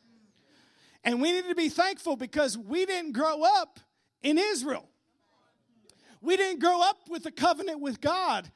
[1.06, 3.80] And we need to be thankful because we didn't grow up
[4.22, 4.90] in Israel.
[6.20, 8.52] We didn't grow up with a covenant with God.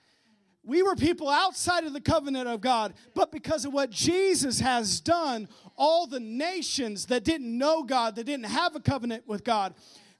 [0.64, 5.00] We were people outside of the covenant of God, but because of what Jesus has
[5.00, 9.74] done, all the nations that didn't know God, that didn't have a covenant with God,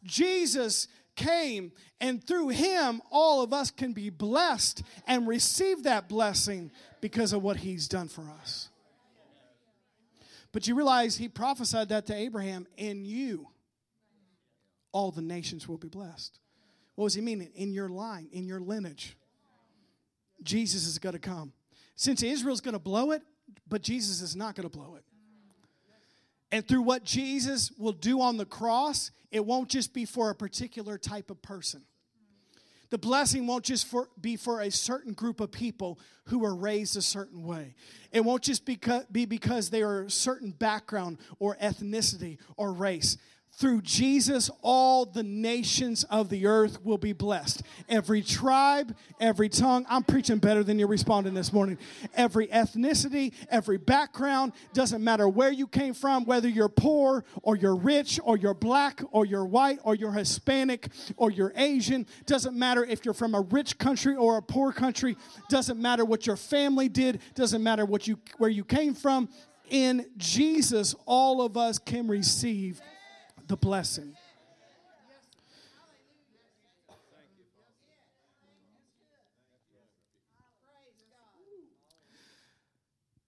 [0.04, 6.72] Jesus came, and through him, all of us can be blessed and receive that blessing
[7.02, 8.70] because of what he's done for us.
[10.52, 13.48] But you realize he prophesied that to Abraham, in you,
[14.92, 16.40] all the nations will be blessed.
[16.96, 17.48] What does he mean?
[17.56, 19.16] In your line, in your lineage.
[20.44, 21.54] Jesus is going to come.
[21.96, 23.22] Since Israel's going to blow it,
[23.68, 25.04] but Jesus is not going to blow it.
[26.52, 30.36] And through what Jesus will do on the cross, it won't just be for a
[30.36, 31.84] particular type of person.
[32.90, 36.98] The blessing won't just for, be for a certain group of people who were raised
[36.98, 37.74] a certain way.
[38.12, 38.78] It won't just be,
[39.10, 43.18] be because they are a certain background or ethnicity or race.
[43.54, 47.62] Through Jesus, all the nations of the earth will be blessed.
[47.90, 49.86] Every tribe, every tongue.
[49.90, 51.78] I'm preaching better than you're responding this morning.
[52.16, 57.76] Every ethnicity, every background, doesn't matter where you came from, whether you're poor or you're
[57.76, 60.88] rich or you're black or you're white or you're Hispanic
[61.18, 62.08] or you're Asian.
[62.26, 65.18] Doesn't matter if you're from a rich country or a poor country.
[65.50, 67.20] Doesn't matter what your family did.
[67.36, 69.28] Doesn't matter what you where you came from.
[69.70, 72.82] In Jesus, all of us can receive
[73.52, 74.16] the blessing.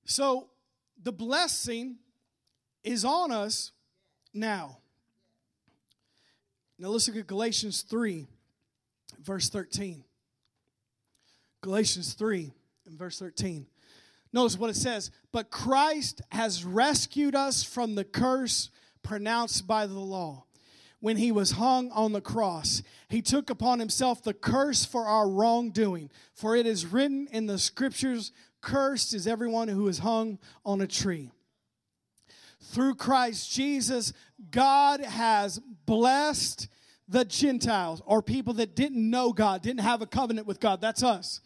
[0.05, 0.47] So
[1.03, 1.97] the blessing
[2.85, 3.73] is on us
[4.33, 4.77] now.
[6.79, 8.25] Now let's look at Galatians 3,
[9.21, 10.05] verse 13.
[11.59, 12.53] Galatians 3
[12.85, 13.65] and verse 13.
[14.31, 15.11] Notice what it says.
[15.33, 18.69] But Christ has rescued us from the curse
[19.03, 20.45] pronounced by the law.
[20.99, 25.27] When he was hung on the cross, he took upon himself the curse for our
[25.27, 26.09] wrongdoing.
[26.33, 30.87] For it is written in the scriptures, Cursed is everyone who is hung on a
[30.87, 31.31] tree.
[32.61, 34.13] Through Christ Jesus,
[34.49, 36.69] God has blessed
[37.09, 40.79] the Gentiles or people that didn't know God, didn't have a covenant with God.
[40.79, 41.41] That's us.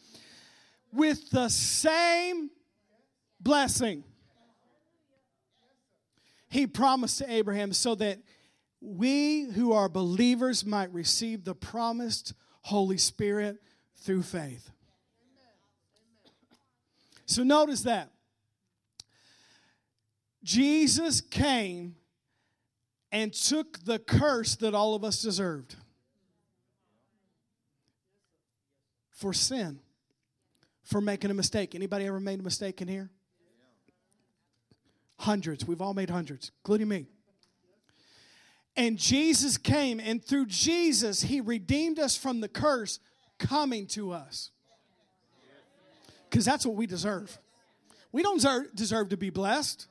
[0.94, 2.52] With the same
[3.40, 4.04] blessing
[6.50, 8.20] he promised to Abraham so that
[8.82, 13.62] we who are believers might receive the promised Holy Spirit
[13.96, 14.70] through faith.
[17.26, 18.12] So notice that.
[20.44, 21.96] Jesus came
[23.12, 25.76] and took the curse that all of us deserved
[29.10, 29.80] for sin,
[30.84, 31.76] for making a mistake.
[31.76, 33.10] Anybody ever made a mistake in here?
[35.20, 35.66] Hundreds.
[35.66, 37.08] We've all made hundreds, including me.
[38.76, 43.00] And Jesus came, and through Jesus, He redeemed us from the curse
[43.40, 44.52] coming to us.
[46.30, 47.40] Because that's what we deserve.
[48.12, 48.42] We don't
[48.76, 49.88] deserve to be blessed,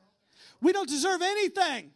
[0.61, 1.91] we don't deserve anything.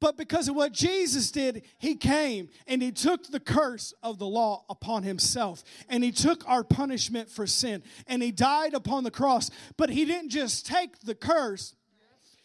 [0.00, 4.26] But because of what Jesus did, he came and he took the curse of the
[4.26, 5.64] law upon himself.
[5.88, 7.82] And he took our punishment for sin.
[8.06, 9.50] And he died upon the cross.
[9.76, 11.74] But he didn't just take the curse,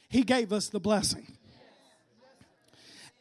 [0.10, 1.38] he gave us the blessing.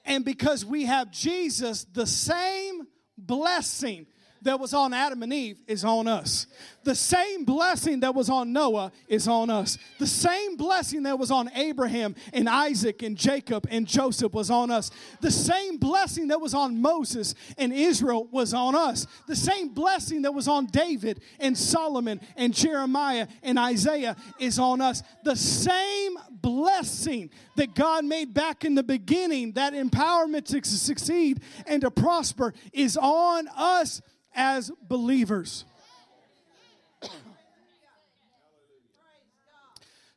[0.05, 4.07] And because we have Jesus, the same blessing
[4.42, 6.46] that was on Adam and Eve is on us.
[6.85, 9.78] The same blessing that was on Noah is on us.
[9.98, 14.70] The same blessing that was on Abraham and Isaac and Jacob and Joseph was on
[14.70, 14.90] us.
[15.20, 19.07] The same blessing that was on Moses and Israel was on us.
[19.28, 24.81] The same blessing that was on David and Solomon and Jeremiah and Isaiah is on
[24.81, 25.02] us.
[25.22, 31.83] The same blessing that God made back in the beginning, that empowerment to succeed and
[31.83, 34.02] to prosper, is on us
[34.35, 35.64] as believers.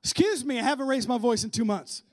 [0.03, 2.03] Excuse me, I haven't raised my voice in two months.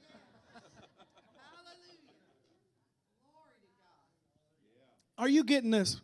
[5.18, 6.00] Are you getting this?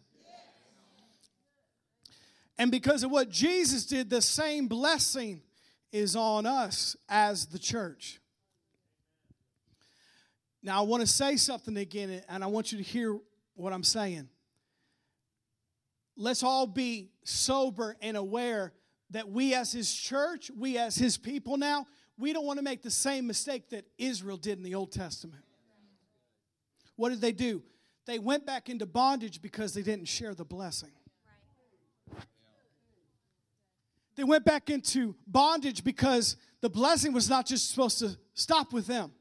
[2.58, 5.40] And because of what Jesus did, the same blessing
[5.92, 8.20] is on us as the church.
[10.62, 13.18] Now, I want to say something again, and I want you to hear
[13.54, 14.28] what I'm saying
[16.18, 18.74] let's all be sober and aware
[19.10, 21.86] that we as his church, we as his people now,
[22.18, 25.44] we don't want to make the same mistake that Israel did in the Old Testament.
[26.96, 27.62] What did they do?
[28.06, 30.90] They went back into bondage because they didn't share the blessing.
[34.16, 38.88] They went back into bondage because the blessing was not just supposed to stop with
[38.88, 39.12] them.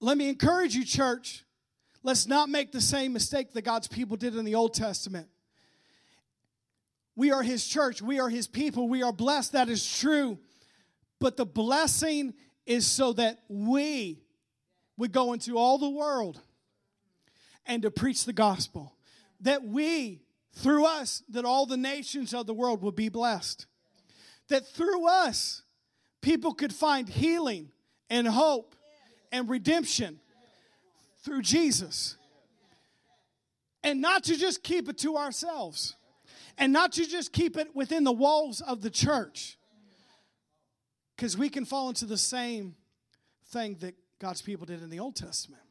[0.00, 1.44] Let me encourage you, church.
[2.02, 5.28] Let's not make the same mistake that God's people did in the Old Testament.
[7.14, 9.52] We are His church, we are His people, we are blessed.
[9.52, 10.38] That is true.
[11.18, 12.32] But the blessing
[12.64, 14.22] is so that we
[14.96, 16.40] would go into all the world
[17.66, 18.94] and to preach the gospel.
[19.40, 20.22] That we,
[20.54, 23.66] through us, that all the nations of the world will be blessed.
[24.48, 25.62] That through us,
[26.22, 27.70] people could find healing
[28.08, 28.74] and hope
[29.30, 30.20] and redemption
[31.22, 32.16] through Jesus.
[33.82, 35.96] And not to just keep it to ourselves,
[36.58, 39.58] and not to just keep it within the walls of the church.
[41.16, 42.76] Because we can fall into the same
[43.48, 45.62] thing that God's people did in the Old Testament.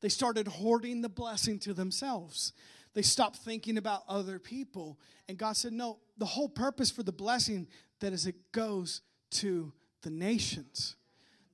[0.00, 2.52] They started hoarding the blessing to themselves.
[2.94, 4.98] They stopped thinking about other people.
[5.28, 7.66] And God said, No, the whole purpose for the blessing
[8.00, 9.00] that is it goes
[9.32, 10.94] to the nations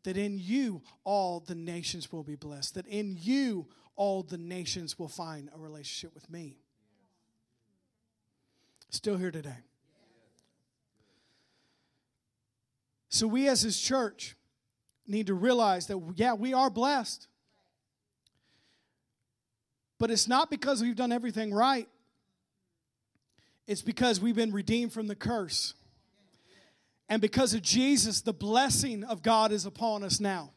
[0.05, 4.99] that in you all the nations will be blessed, that in you all the nations
[4.99, 6.57] will find a relationship with me.
[8.91, 9.59] Still here today.
[13.09, 14.37] So, we as His church
[15.07, 17.27] need to realize that, yeah, we are blessed.
[19.99, 21.89] But it's not because we've done everything right,
[23.67, 25.75] it's because we've been redeemed from the curse.
[27.11, 30.53] And because of Jesus, the blessing of God is upon us now.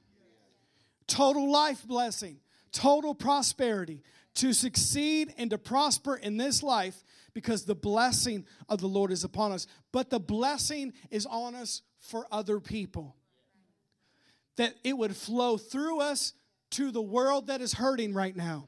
[1.07, 2.37] Total life blessing,
[2.71, 4.03] total prosperity,
[4.35, 9.23] to succeed and to prosper in this life because the blessing of the Lord is
[9.23, 9.65] upon us.
[9.91, 13.15] But the blessing is on us for other people.
[14.57, 16.33] That it would flow through us
[16.71, 18.67] to the world that is hurting right now.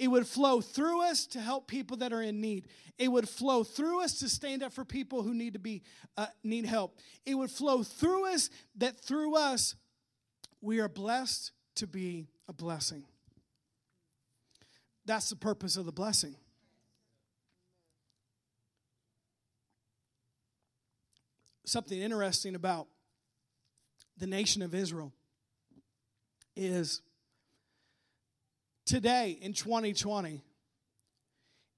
[0.00, 2.68] It would flow through us to help people that are in need.
[2.96, 5.82] It would flow through us to stand up for people who need to be
[6.16, 6.96] uh, need help.
[7.26, 8.48] It would flow through us
[8.78, 9.74] that through us
[10.62, 13.04] we are blessed to be a blessing.
[15.04, 16.34] That's the purpose of the blessing.
[21.66, 22.86] Something interesting about
[24.16, 25.12] the nation of Israel
[26.56, 27.02] is
[28.90, 30.42] today in 2020,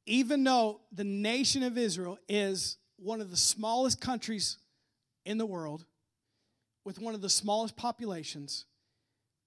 [0.06, 4.56] even though the nation of Israel is one of the smallest countries
[5.26, 5.84] in the world,
[6.84, 8.64] with one of the smallest populations,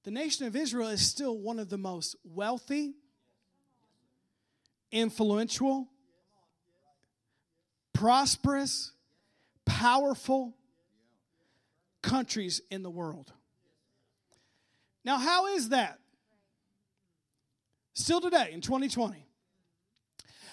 [0.04, 2.94] the nation of Israel is still one of the most wealthy,
[4.92, 5.88] influential,
[7.94, 8.92] prosperous,
[9.66, 10.56] powerful
[12.04, 13.34] countries in the world.
[15.04, 16.00] Now, how is that?
[17.96, 19.26] Still today in 2020.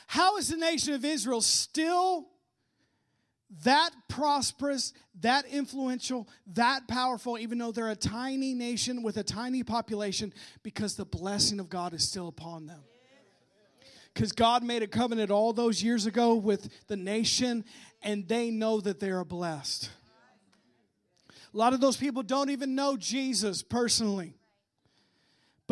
[0.06, 2.28] How is the nation of Israel still
[3.64, 9.64] that prosperous, that influential, that powerful, even though they're a tiny nation with a tiny
[9.64, 10.32] population,
[10.62, 12.80] because the blessing of God is still upon them?
[14.14, 17.64] Because God made a covenant all those years ago with the nation,
[18.02, 19.90] and they know that they are blessed.
[21.52, 24.34] A lot of those people don't even know Jesus personally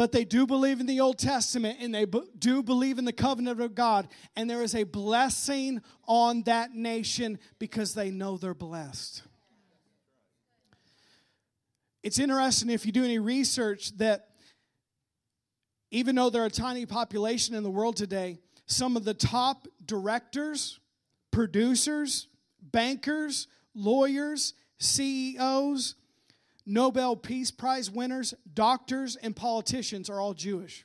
[0.00, 2.06] but they do believe in the Old Testament and they
[2.38, 4.08] do believe in the covenant of God.
[4.34, 9.22] And there is a blessing on that nation because they know they're blessed.
[12.02, 14.28] It's interesting if you do any research that
[15.90, 20.80] even though they're a tiny population in the world today, some of the top directors,
[21.30, 22.26] producers,
[22.62, 25.94] bankers, lawyers, CEOs,
[26.66, 30.84] Nobel Peace Prize winners, doctors, and politicians are all Jewish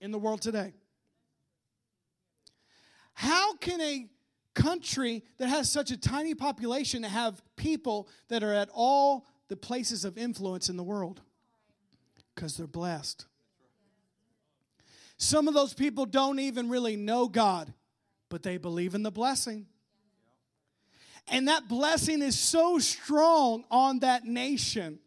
[0.00, 0.74] in the world today.
[3.14, 4.06] How can a
[4.54, 10.04] country that has such a tiny population have people that are at all the places
[10.04, 11.20] of influence in the world?
[12.34, 13.26] Because they're blessed.
[15.16, 17.72] Some of those people don't even really know God,
[18.28, 19.66] but they believe in the blessing.
[21.30, 24.98] And that blessing is so strong on that nation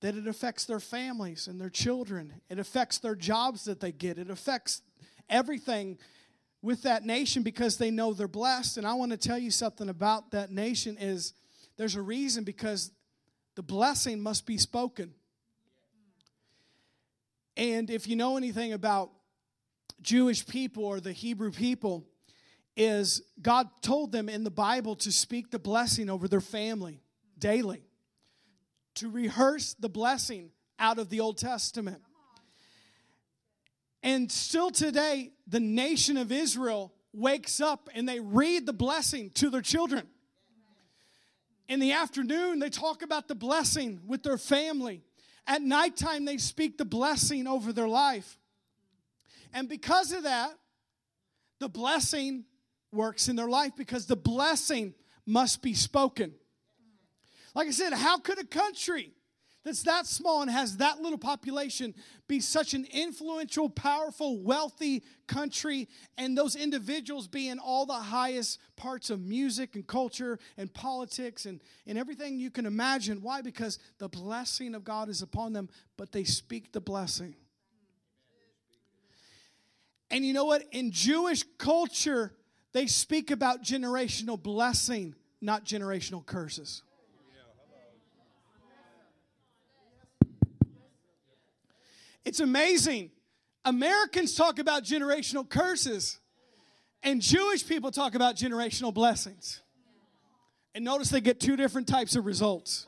[0.00, 2.34] that it affects their families and their children.
[2.48, 4.18] It affects their jobs that they get.
[4.18, 4.82] It affects
[5.28, 5.98] everything
[6.62, 8.76] with that nation because they know they're blessed.
[8.76, 11.32] And I want to tell you something about that nation is
[11.76, 12.92] there's a reason because
[13.54, 15.14] the blessing must be spoken.
[17.56, 19.10] And if you know anything about
[20.00, 22.04] Jewish people or the Hebrew people,
[22.78, 27.02] is God told them in the Bible to speak the blessing over their family
[27.36, 27.82] daily,
[28.94, 32.00] to rehearse the blessing out of the Old Testament.
[34.02, 39.50] And still today, the nation of Israel wakes up and they read the blessing to
[39.50, 40.06] their children.
[41.68, 45.02] In the afternoon, they talk about the blessing with their family.
[45.48, 48.38] At nighttime, they speak the blessing over their life.
[49.52, 50.52] And because of that,
[51.58, 52.44] the blessing
[52.92, 54.94] works in their life because the blessing
[55.26, 56.34] must be spoken.
[57.54, 59.12] Like I said, how could a country
[59.64, 61.94] that's that small and has that little population
[62.26, 68.60] be such an influential, powerful, wealthy country, and those individuals be in all the highest
[68.76, 73.20] parts of music and culture and politics and, and everything you can imagine?
[73.20, 73.42] Why?
[73.42, 77.34] Because the blessing of God is upon them, but they speak the blessing.
[80.10, 80.62] And you know what?
[80.72, 82.32] In Jewish culture,
[82.72, 86.82] they speak about generational blessing, not generational curses.
[92.24, 93.10] It's amazing.
[93.64, 96.18] Americans talk about generational curses,
[97.02, 99.62] and Jewish people talk about generational blessings.
[100.74, 102.86] And notice they get two different types of results.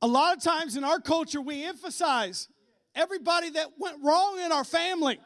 [0.00, 2.48] A lot of times in our culture, we emphasize
[2.94, 5.20] everybody that went wrong in our family.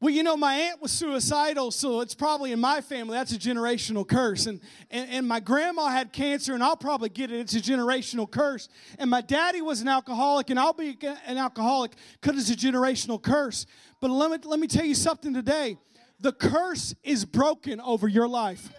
[0.00, 3.16] Well, you know, my aunt was suicidal, so it's probably in my family.
[3.16, 4.46] That's a generational curse.
[4.46, 7.40] And, and, and, my grandma had cancer, and I'll probably get it.
[7.40, 8.68] It's a generational curse.
[8.98, 13.22] And my daddy was an alcoholic, and I'll be an alcoholic because it's a generational
[13.22, 13.66] curse.
[14.00, 15.78] But let me, let me tell you something today
[16.20, 18.70] the curse is broken over your life.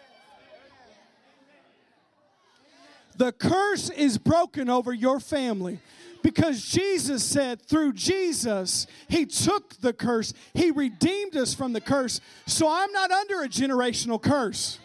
[3.17, 5.79] The curse is broken over your family.
[6.25, 12.19] Because Jesus said, through Jesus, He took the curse, He redeemed us from the curse.
[12.47, 14.79] So I'm not under a generational curse.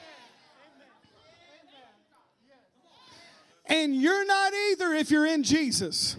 [3.64, 6.14] And you're not either if you're in Jesus.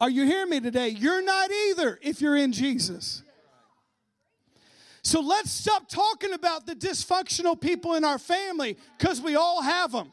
[0.00, 0.88] Are you hearing me today?
[0.88, 3.22] You're not either if you're in Jesus.
[5.02, 9.92] So let's stop talking about the dysfunctional people in our family because we all have
[9.92, 10.10] them.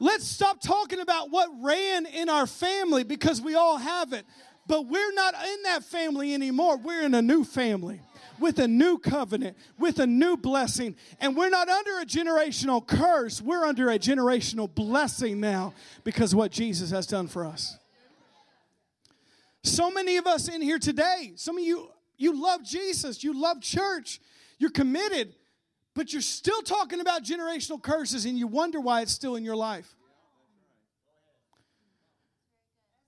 [0.00, 4.24] Let's stop talking about what ran in our family because we all have it.
[4.66, 6.76] But we're not in that family anymore.
[6.76, 8.00] We're in a new family
[8.38, 10.94] with a new covenant, with a new blessing.
[11.20, 13.40] And we're not under a generational curse.
[13.40, 15.74] We're under a generational blessing now
[16.04, 17.78] because what Jesus has done for us.
[19.64, 23.60] So many of us in here today, some of you, you love Jesus, you love
[23.60, 24.20] church,
[24.58, 25.34] you're committed,
[25.98, 29.56] but you're still talking about generational curses and you wonder why it's still in your
[29.56, 29.96] life.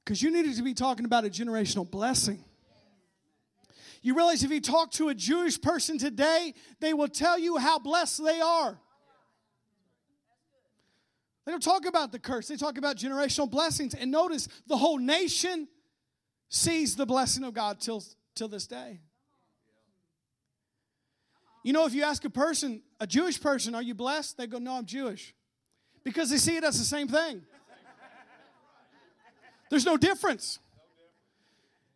[0.04, 2.42] Because you needed to be talking about a generational blessing.
[4.02, 7.78] You realize if you talk to a Jewish person today, they will tell you how
[7.78, 8.76] blessed they are.
[11.46, 13.94] They don't talk about the curse, they talk about generational blessings.
[13.94, 15.68] And notice the whole nation
[16.48, 18.02] sees the blessing of God till,
[18.34, 18.98] till this day.
[21.62, 24.38] You know, if you ask a person, a Jewish person, are you blessed?
[24.38, 25.34] They go, no, I'm Jewish.
[26.04, 27.42] Because they see it as the same thing.
[29.68, 30.58] There's no difference.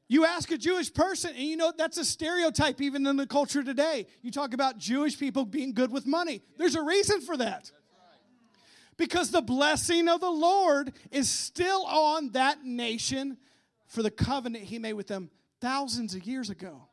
[0.07, 3.65] You ask a Jewish person, and you know that's a stereotype even in the culture
[3.65, 4.07] today.
[4.23, 6.43] You talk about Jewish people being good with money.
[6.59, 7.73] There's a reason for that.
[8.97, 13.39] Because the blessing of the Lord is still on that nation
[13.87, 16.87] for the covenant he made with them thousands of years ago.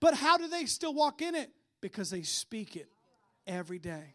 [0.00, 1.50] But how do they still walk in it?
[1.80, 2.88] Because they speak it
[3.46, 4.14] every day.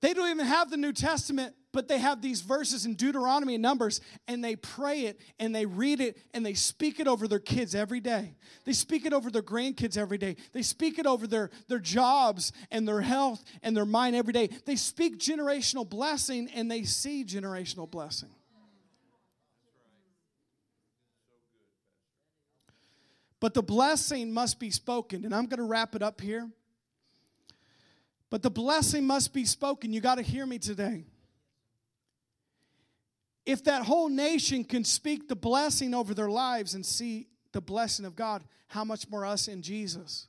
[0.00, 3.62] They don't even have the New Testament, but they have these verses in Deuteronomy and
[3.62, 7.38] Numbers, and they pray it and they read it and they speak it over their
[7.38, 8.34] kids every day.
[8.64, 10.36] They speak it over their grandkids every day.
[10.52, 14.48] They speak it over their, their jobs and their health and their mind every day.
[14.64, 18.30] They speak generational blessing and they see generational blessing.
[23.40, 26.48] But the blessing must be spoken, and I'm going to wrap it up here.
[28.28, 29.92] But the blessing must be spoken.
[29.92, 31.06] You got to hear me today.
[33.46, 38.04] If that whole nation can speak the blessing over their lives and see the blessing
[38.04, 40.28] of God, how much more us in Jesus?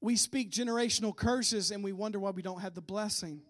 [0.00, 3.42] We speak generational curses and we wonder why we don't have the blessing.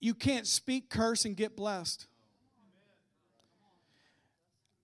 [0.00, 2.08] You can't speak curse and get blessed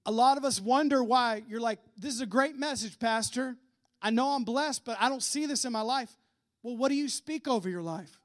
[0.08, 3.56] a lot of us wonder why you're like, this is a great message, Pastor.
[4.00, 6.10] I know I'm blessed, but I don't see this in my life.
[6.62, 8.18] Well, what do you speak over your life?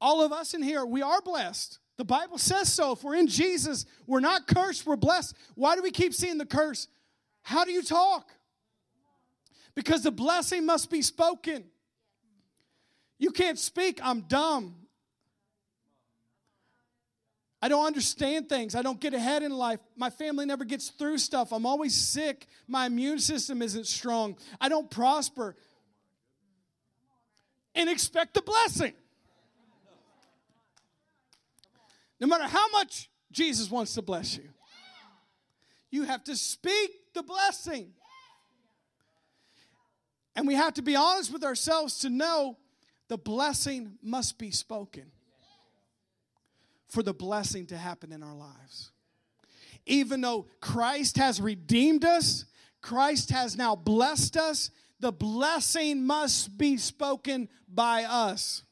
[0.00, 1.80] All of us in here, we are blessed.
[1.98, 2.92] The Bible says so.
[2.92, 5.36] If we're in Jesus, we're not cursed, we're blessed.
[5.54, 6.88] Why do we keep seeing the curse?
[7.42, 8.30] How do you talk?
[9.74, 11.64] Because the blessing must be spoken.
[13.18, 14.76] You can't speak, I'm dumb.
[17.60, 18.74] I don't understand things.
[18.74, 19.80] I don't get ahead in life.
[19.96, 21.52] My family never gets through stuff.
[21.52, 22.46] I'm always sick.
[22.68, 24.36] My immune system isn't strong.
[24.60, 25.56] I don't prosper.
[27.74, 28.92] And expect the blessing.
[32.20, 34.48] No matter how much Jesus wants to bless you,
[35.90, 37.92] you have to speak the blessing.
[40.36, 42.56] And we have to be honest with ourselves to know
[43.08, 45.10] the blessing must be spoken
[46.88, 48.90] for the blessing to happen in our lives.
[49.86, 52.44] Even though Christ has redeemed us,
[52.80, 54.70] Christ has now blessed us,
[55.00, 58.62] the blessing must be spoken by us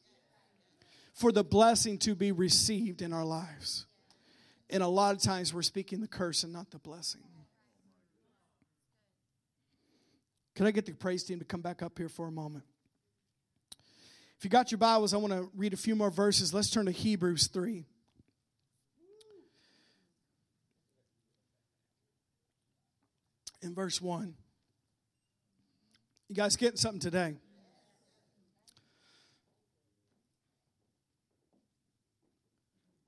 [1.13, 3.85] for the blessing to be received in our lives.
[4.69, 7.21] And a lot of times we're speaking the curse and not the blessing.
[10.55, 12.63] Can I get the praise team to come back up here for a moment?
[14.37, 16.53] If you got your Bibles, I want to read a few more verses.
[16.53, 17.85] Let's turn to Hebrews 3.
[23.61, 24.35] In verse 1.
[26.29, 27.35] You guys getting something today?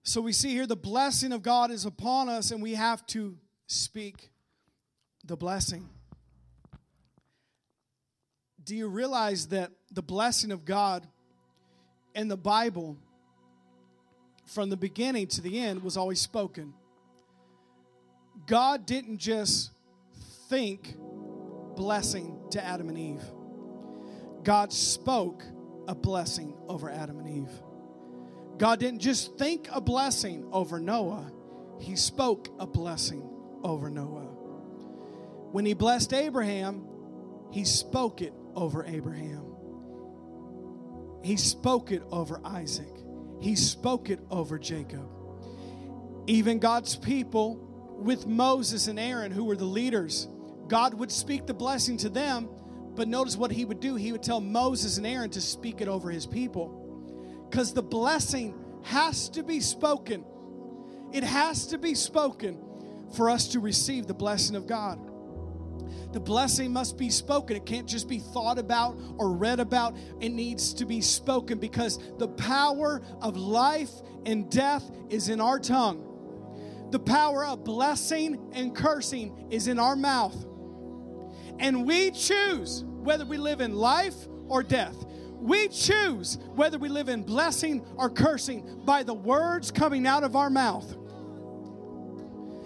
[0.03, 3.37] So we see here the blessing of God is upon us, and we have to
[3.67, 4.31] speak
[5.23, 5.87] the blessing.
[8.63, 11.05] Do you realize that the blessing of God
[12.15, 12.97] in the Bible,
[14.47, 16.73] from the beginning to the end, was always spoken?
[18.47, 19.69] God didn't just
[20.49, 20.95] think
[21.75, 23.23] blessing to Adam and Eve.
[24.43, 25.43] God spoke
[25.87, 27.51] a blessing over Adam and Eve.
[28.57, 31.31] God didn't just think a blessing over Noah,
[31.79, 33.23] He spoke a blessing
[33.63, 34.27] over Noah.
[35.51, 36.85] When He blessed Abraham,
[37.51, 39.45] He spoke it over Abraham.
[41.23, 42.93] He spoke it over Isaac.
[43.39, 45.07] He spoke it over Jacob.
[46.27, 47.55] Even God's people
[47.99, 50.27] with Moses and Aaron, who were the leaders,
[50.69, 52.47] God would speak the blessing to them,
[52.95, 53.95] but notice what he would do.
[53.95, 57.47] He would tell Moses and Aaron to speak it over his people.
[57.49, 58.53] Because the blessing
[58.83, 60.23] has to be spoken.
[61.11, 62.63] It has to be spoken
[63.15, 64.99] for us to receive the blessing of God.
[66.11, 67.55] The blessing must be spoken.
[67.55, 69.95] It can't just be thought about or read about.
[70.19, 73.91] It needs to be spoken because the power of life
[74.25, 76.05] and death is in our tongue.
[76.91, 80.45] The power of blessing and cursing is in our mouth.
[81.59, 84.15] And we choose whether we live in life
[84.47, 85.05] or death.
[85.39, 90.35] We choose whether we live in blessing or cursing by the words coming out of
[90.35, 90.95] our mouth.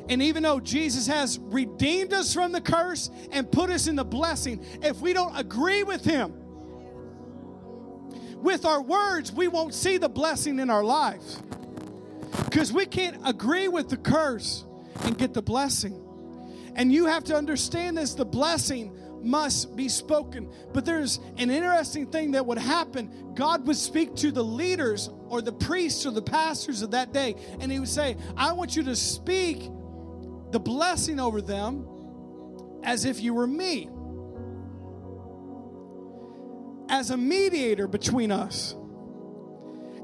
[0.10, 4.04] And even though Jesus has redeemed us from the curse and put us in the
[4.04, 6.34] blessing, if we don't agree with Him,
[8.42, 11.42] with our words, we won't see the blessing in our lives.
[12.46, 14.66] Because we can't agree with the curse
[15.04, 16.03] and get the blessing.
[16.76, 20.52] And you have to understand this the blessing must be spoken.
[20.74, 23.34] But there's an interesting thing that would happen.
[23.36, 27.36] God would speak to the leaders or the priests or the pastors of that day,
[27.60, 29.70] and He would say, I want you to speak
[30.52, 31.88] the blessing over them
[32.84, 33.90] as if you were me,
[36.90, 38.76] as a mediator between us.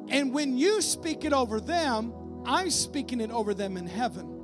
[0.08, 2.14] And when you speak it over them,
[2.46, 4.39] I'm speaking it over them in heaven.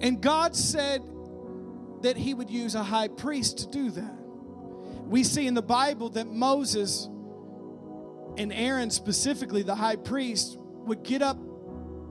[0.00, 1.02] And God said
[2.02, 4.14] that He would use a high priest to do that.
[5.04, 7.08] We see in the Bible that Moses
[8.36, 11.38] and Aaron, specifically the high priest, would get up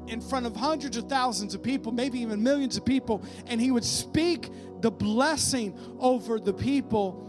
[0.08, 3.72] in front of hundreds of thousands of people, maybe even millions of people, and he
[3.72, 4.50] would speak
[4.82, 7.24] the blessing over the people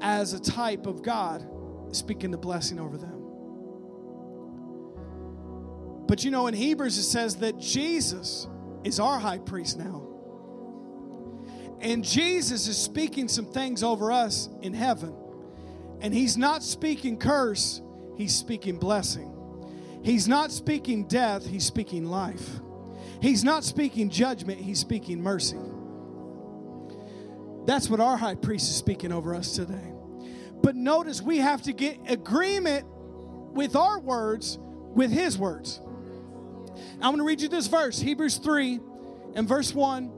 [0.00, 1.46] as a type of God,
[1.92, 3.12] speaking the blessing over them.
[6.06, 8.46] But you know, in Hebrews it says that Jesus
[8.86, 10.06] is our high priest now.
[11.80, 15.14] And Jesus is speaking some things over us in heaven.
[16.00, 17.82] And he's not speaking curse,
[18.16, 19.32] he's speaking blessing.
[20.02, 22.48] He's not speaking death, he's speaking life.
[23.20, 25.58] He's not speaking judgment, he's speaking mercy.
[27.66, 29.92] That's what our high priest is speaking over us today.
[30.62, 32.86] But notice we have to get agreement
[33.52, 34.58] with our words
[34.94, 35.80] with his words.
[36.94, 38.80] I'm going to read you this verse, Hebrews 3
[39.34, 40.12] and verse 1.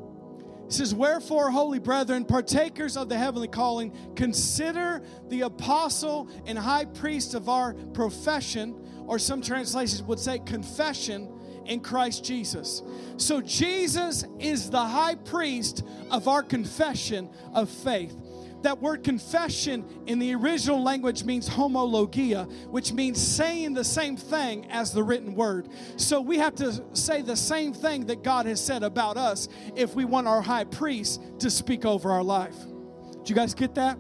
[0.66, 6.84] It says, Wherefore, holy brethren, partakers of the heavenly calling, consider the apostle and high
[6.84, 8.74] priest of our profession,
[9.06, 11.32] or some translations would say confession
[11.64, 12.82] in Christ Jesus.
[13.16, 18.14] So, Jesus is the high priest of our confession of faith.
[18.62, 24.70] That word confession in the original language means homologia, which means saying the same thing
[24.70, 25.68] as the written word.
[25.96, 29.94] So we have to say the same thing that God has said about us if
[29.94, 32.56] we want our high priest to speak over our life.
[32.58, 33.98] Do you guys get that?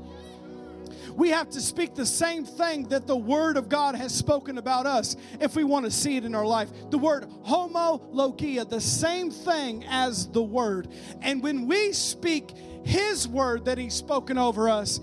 [1.18, 4.86] We have to speak the same thing that the Word of God has spoken about
[4.86, 6.70] us if we want to see it in our life.
[6.90, 10.88] The word homologia, the same thing as the Word.
[11.20, 12.54] And when we speak
[12.88, 14.98] his word that He's spoken over us.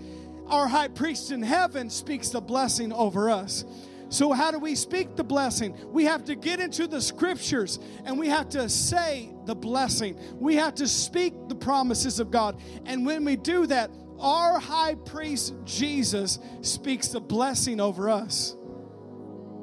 [0.47, 3.63] Our high priest in heaven speaks the blessing over us.
[4.09, 5.75] So, how do we speak the blessing?
[5.91, 10.19] We have to get into the scriptures and we have to say the blessing.
[10.39, 12.59] We have to speak the promises of God.
[12.85, 18.55] And when we do that, our high priest Jesus speaks the blessing over us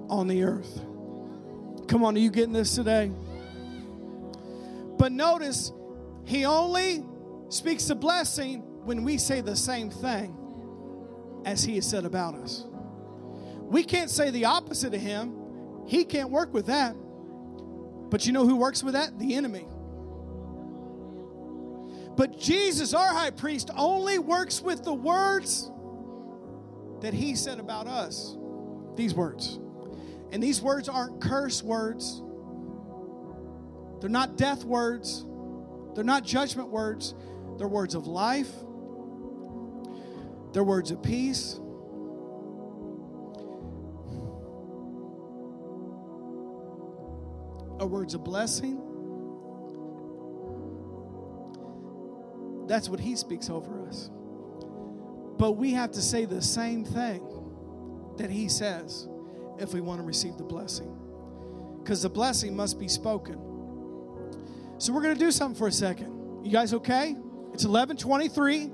[0.09, 0.80] on the earth.
[1.88, 3.11] Come on, are you getting this today?
[4.98, 5.72] But notice,
[6.24, 7.05] he only
[7.48, 10.36] speaks a blessing when we say the same thing
[11.44, 12.64] as he has said about us.
[13.62, 15.34] We can't say the opposite of him.
[15.86, 16.94] He can't work with that.
[18.11, 19.18] But you know who works with that?
[19.18, 19.66] The enemy.
[22.16, 25.70] But Jesus, our high priest, only works with the words
[27.00, 28.36] that he said about us.
[28.96, 29.58] These words.
[30.30, 32.22] And these words aren't curse words,
[34.00, 35.24] they're not death words,
[35.94, 37.14] they're not judgment words.
[37.58, 38.50] They're words of life,
[40.52, 41.58] they're words of peace.
[47.78, 48.80] Are words of blessing.
[52.66, 54.10] That's what he speaks over us.
[55.38, 57.26] But we have to say the same thing
[58.16, 59.08] that he says
[59.58, 60.98] if we want to receive the blessing.
[61.82, 63.38] Because the blessing must be spoken.
[64.78, 66.44] So we're going to do something for a second.
[66.44, 67.16] You guys okay?
[67.52, 68.72] It's 11:23.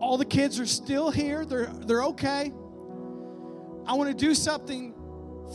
[0.00, 1.44] All the kids are still here.
[1.44, 2.52] They're they're okay.
[3.86, 4.94] I want to do something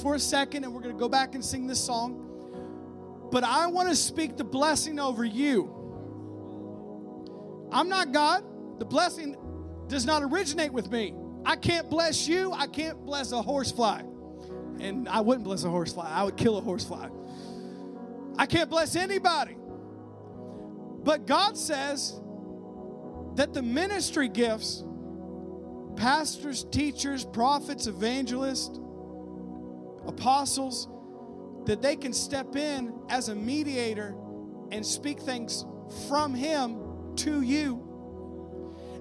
[0.01, 2.23] for a second and we're going to go back and sing this song.
[3.31, 5.76] But I want to speak the blessing over you.
[7.71, 8.43] I'm not God.
[8.79, 9.35] The blessing
[9.87, 11.13] does not originate with me.
[11.45, 12.51] I can't bless you.
[12.51, 14.01] I can't bless a horsefly.
[14.79, 16.07] And I wouldn't bless a horsefly.
[16.07, 17.09] I would kill a horsefly.
[18.37, 19.57] I can't bless anybody.
[21.03, 22.19] But God says
[23.35, 24.83] that the ministry gifts,
[25.95, 28.79] pastors, teachers, prophets, evangelists,
[30.05, 30.87] apostles,
[31.65, 34.15] that they can step in as a mediator
[34.71, 35.65] and speak things
[36.07, 36.86] from Him
[37.17, 37.83] to you.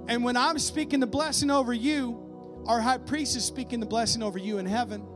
[0.09, 2.23] And when I'm speaking the blessing over you,
[2.67, 5.07] our high priest is speaking the blessing over you in heaven.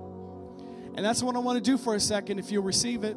[0.95, 3.17] And that's what I want to do for a second if you'll receive it.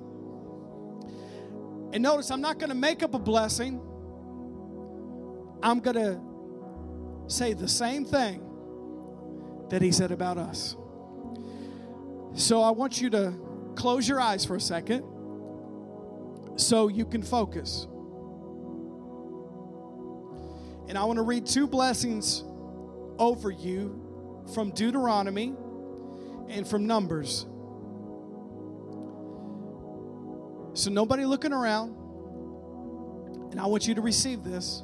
[1.94, 3.82] And notice, I'm not going to make up a blessing.
[5.62, 6.20] I'm going to
[7.28, 8.42] say the same thing
[9.70, 10.76] that he said about us.
[12.36, 13.34] So I want you to
[13.76, 15.04] close your eyes for a second
[16.56, 17.88] so you can focus.
[20.88, 22.44] And I want to read two blessings
[23.18, 25.54] over you from Deuteronomy
[26.50, 27.46] and from Numbers.
[30.76, 31.96] So, nobody looking around.
[33.52, 34.82] And I want you to receive this.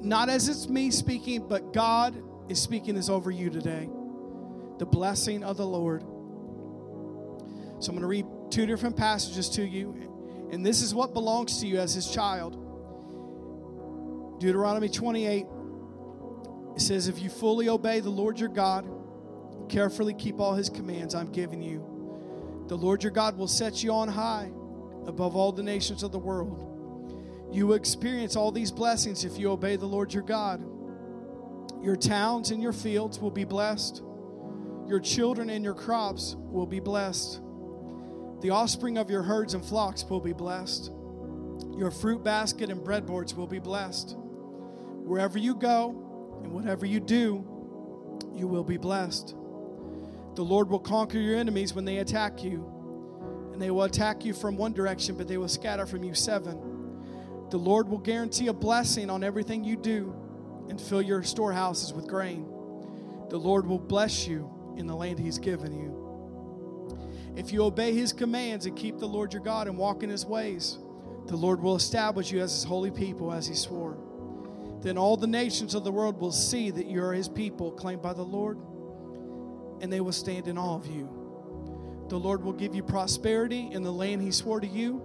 [0.00, 2.16] Not as it's me speaking, but God
[2.48, 3.88] is speaking this over you today.
[4.78, 6.02] The blessing of the Lord.
[7.80, 10.48] So, I'm going to read two different passages to you.
[10.50, 12.63] And this is what belongs to you as his child.
[14.38, 15.46] Deuteronomy 28
[16.74, 18.88] it says, If you fully obey the Lord your God,
[19.68, 23.92] carefully keep all his commands I'm giving you, the Lord your God will set you
[23.92, 24.50] on high
[25.06, 26.70] above all the nations of the world.
[27.52, 30.64] You will experience all these blessings if you obey the Lord your God.
[31.80, 34.02] Your towns and your fields will be blessed.
[34.88, 37.40] Your children and your crops will be blessed.
[38.40, 40.90] The offspring of your herds and flocks will be blessed.
[41.76, 44.16] Your fruit basket and breadboards will be blessed.
[45.04, 47.46] Wherever you go and whatever you do,
[48.34, 49.34] you will be blessed.
[50.34, 52.70] The Lord will conquer your enemies when they attack you
[53.52, 56.58] and they will attack you from one direction, but they will scatter from you seven.
[57.50, 60.12] The Lord will guarantee a blessing on everything you do
[60.68, 62.46] and fill your storehouses with grain.
[63.28, 66.00] The Lord will bless you in the land He's given you.
[67.36, 70.26] If you obey His commands and keep the Lord your God and walk in His
[70.26, 70.78] ways,
[71.26, 73.98] the Lord will establish you as His holy people, as He swore.
[74.84, 78.02] Then all the nations of the world will see that you are His people, claimed
[78.02, 78.58] by the Lord,
[79.80, 81.08] and they will stand in awe of you.
[82.10, 84.96] The Lord will give you prosperity in the land He swore to you,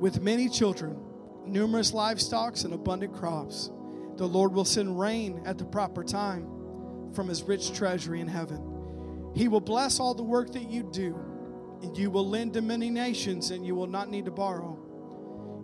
[0.00, 0.98] with many children,
[1.46, 3.70] numerous livestock, and abundant crops.
[4.16, 9.30] The Lord will send rain at the proper time from His rich treasury in heaven.
[9.36, 11.16] He will bless all the work that you do,
[11.82, 14.76] and you will lend to many nations, and you will not need to borrow.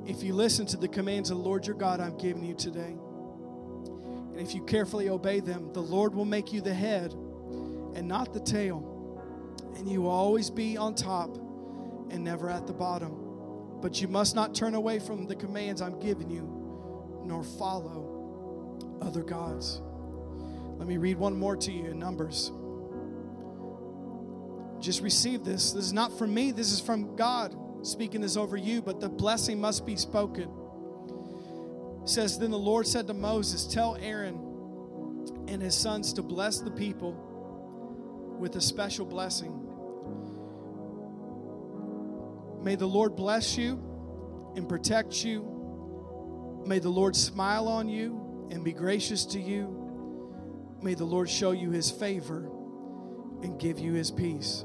[0.06, 2.96] If you listen to the commands of the Lord your God I'm giving you today,
[4.32, 8.32] and if you carefully obey them, the Lord will make you the head and not
[8.32, 8.94] the tail
[9.76, 11.36] and you will always be on top
[12.10, 13.80] and never at the bottom.
[13.80, 19.22] But you must not turn away from the commands I'm giving you, nor follow other
[19.22, 19.80] gods.
[20.78, 22.50] Let me read one more to you in Numbers.
[24.80, 25.72] Just receive this.
[25.72, 27.54] This is not from me, this is from God
[27.84, 30.50] speaking this over you, but the blessing must be spoken.
[32.02, 34.36] It says, Then the Lord said to Moses, Tell Aaron
[35.48, 39.60] and his sons to bless the people with a special blessing.
[42.62, 46.62] May the Lord bless you and protect you.
[46.66, 50.78] May the Lord smile on you and be gracious to you.
[50.82, 52.48] May the Lord show you his favor
[53.42, 54.64] and give you his peace.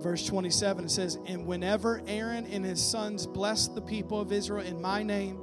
[0.00, 4.64] Verse 27, it says, And whenever Aaron and his sons bless the people of Israel
[4.64, 5.40] in my name,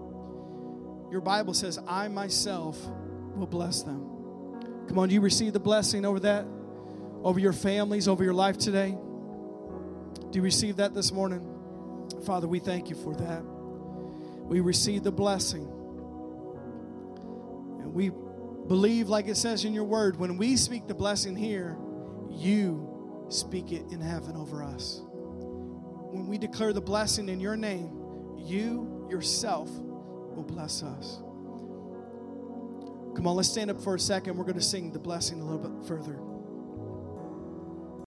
[1.12, 2.80] your Bible says, I myself
[3.36, 4.12] will bless them.
[4.88, 6.46] Come on, do you receive the blessing over that,
[7.24, 8.92] over your families, over your life today?
[8.92, 11.52] Do you receive that this morning?
[12.26, 13.44] Father, we thank you for that.
[13.44, 15.64] We receive the blessing.
[17.82, 21.78] And we believe, like it says in your word, when we speak the blessing here,
[22.30, 22.95] you
[23.30, 25.02] speak it in heaven over us.
[25.12, 31.18] When we declare the blessing in your name, you yourself will bless us.
[33.16, 34.38] Come on, let's stand up for a second.
[34.38, 36.20] We're going to sing the blessing a little bit further.